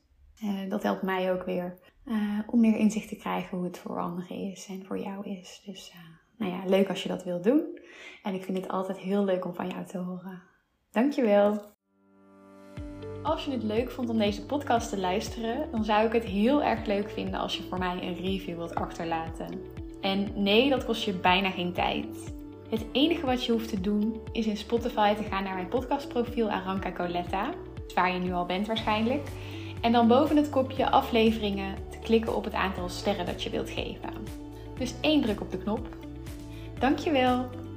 Uh, 0.43 0.69
dat 0.69 0.83
helpt 0.83 1.01
mij 1.01 1.33
ook 1.33 1.43
weer 1.43 1.77
om 2.47 2.59
meer 2.59 2.77
inzicht 2.77 3.07
te 3.07 3.15
krijgen 3.15 3.57
hoe 3.57 3.65
het 3.65 3.77
voor 3.77 3.99
anderen 3.99 4.37
is 4.51 4.67
en 4.67 4.85
voor 4.85 4.99
jou 4.99 5.29
is. 5.29 5.61
Dus 5.65 5.93
nou 6.37 6.51
ja, 6.51 6.61
leuk 6.65 6.89
als 6.89 7.03
je 7.03 7.09
dat 7.09 7.23
wilt 7.23 7.43
doen. 7.43 7.79
En 8.23 8.33
ik 8.33 8.43
vind 8.43 8.57
het 8.57 8.67
altijd 8.67 8.97
heel 8.97 9.23
leuk 9.23 9.45
om 9.45 9.53
van 9.53 9.69
jou 9.69 9.85
te 9.85 9.97
horen. 9.97 10.41
Dankjewel. 10.91 11.77
Als 13.29 13.45
je 13.45 13.51
het 13.51 13.63
leuk 13.63 13.91
vond 13.91 14.09
om 14.09 14.17
deze 14.17 14.45
podcast 14.45 14.89
te 14.89 14.97
luisteren, 14.97 15.67
dan 15.71 15.83
zou 15.83 16.05
ik 16.05 16.13
het 16.13 16.23
heel 16.23 16.63
erg 16.63 16.85
leuk 16.85 17.09
vinden 17.09 17.39
als 17.39 17.57
je 17.57 17.63
voor 17.63 17.77
mij 17.77 17.99
een 18.01 18.15
review 18.15 18.55
wilt 18.55 18.75
achterlaten. 18.75 19.61
En 20.01 20.27
nee, 20.35 20.69
dat 20.69 20.85
kost 20.85 21.03
je 21.03 21.13
bijna 21.13 21.49
geen 21.49 21.73
tijd. 21.73 22.33
Het 22.69 22.85
enige 22.91 23.25
wat 23.25 23.45
je 23.45 23.51
hoeft 23.51 23.69
te 23.69 23.81
doen 23.81 24.21
is 24.31 24.45
in 24.45 24.57
Spotify 24.57 25.13
te 25.13 25.23
gaan 25.23 25.43
naar 25.43 25.53
mijn 25.53 25.67
podcastprofiel 25.67 26.49
Aranka 26.49 26.91
Coletta, 26.91 27.49
waar 27.95 28.13
je 28.13 28.19
nu 28.19 28.33
al 28.33 28.45
bent 28.45 28.67
waarschijnlijk. 28.67 29.27
En 29.81 29.91
dan 29.91 30.07
boven 30.07 30.37
het 30.37 30.49
kopje 30.49 30.89
afleveringen 30.89 31.75
te 31.89 31.99
klikken 31.99 32.35
op 32.35 32.43
het 32.43 32.53
aantal 32.53 32.89
sterren 32.89 33.25
dat 33.25 33.43
je 33.43 33.49
wilt 33.49 33.69
geven. 33.69 34.13
Dus 34.77 34.93
één 35.01 35.21
druk 35.21 35.41
op 35.41 35.51
de 35.51 35.57
knop. 35.57 35.87
Dankjewel! 36.79 37.68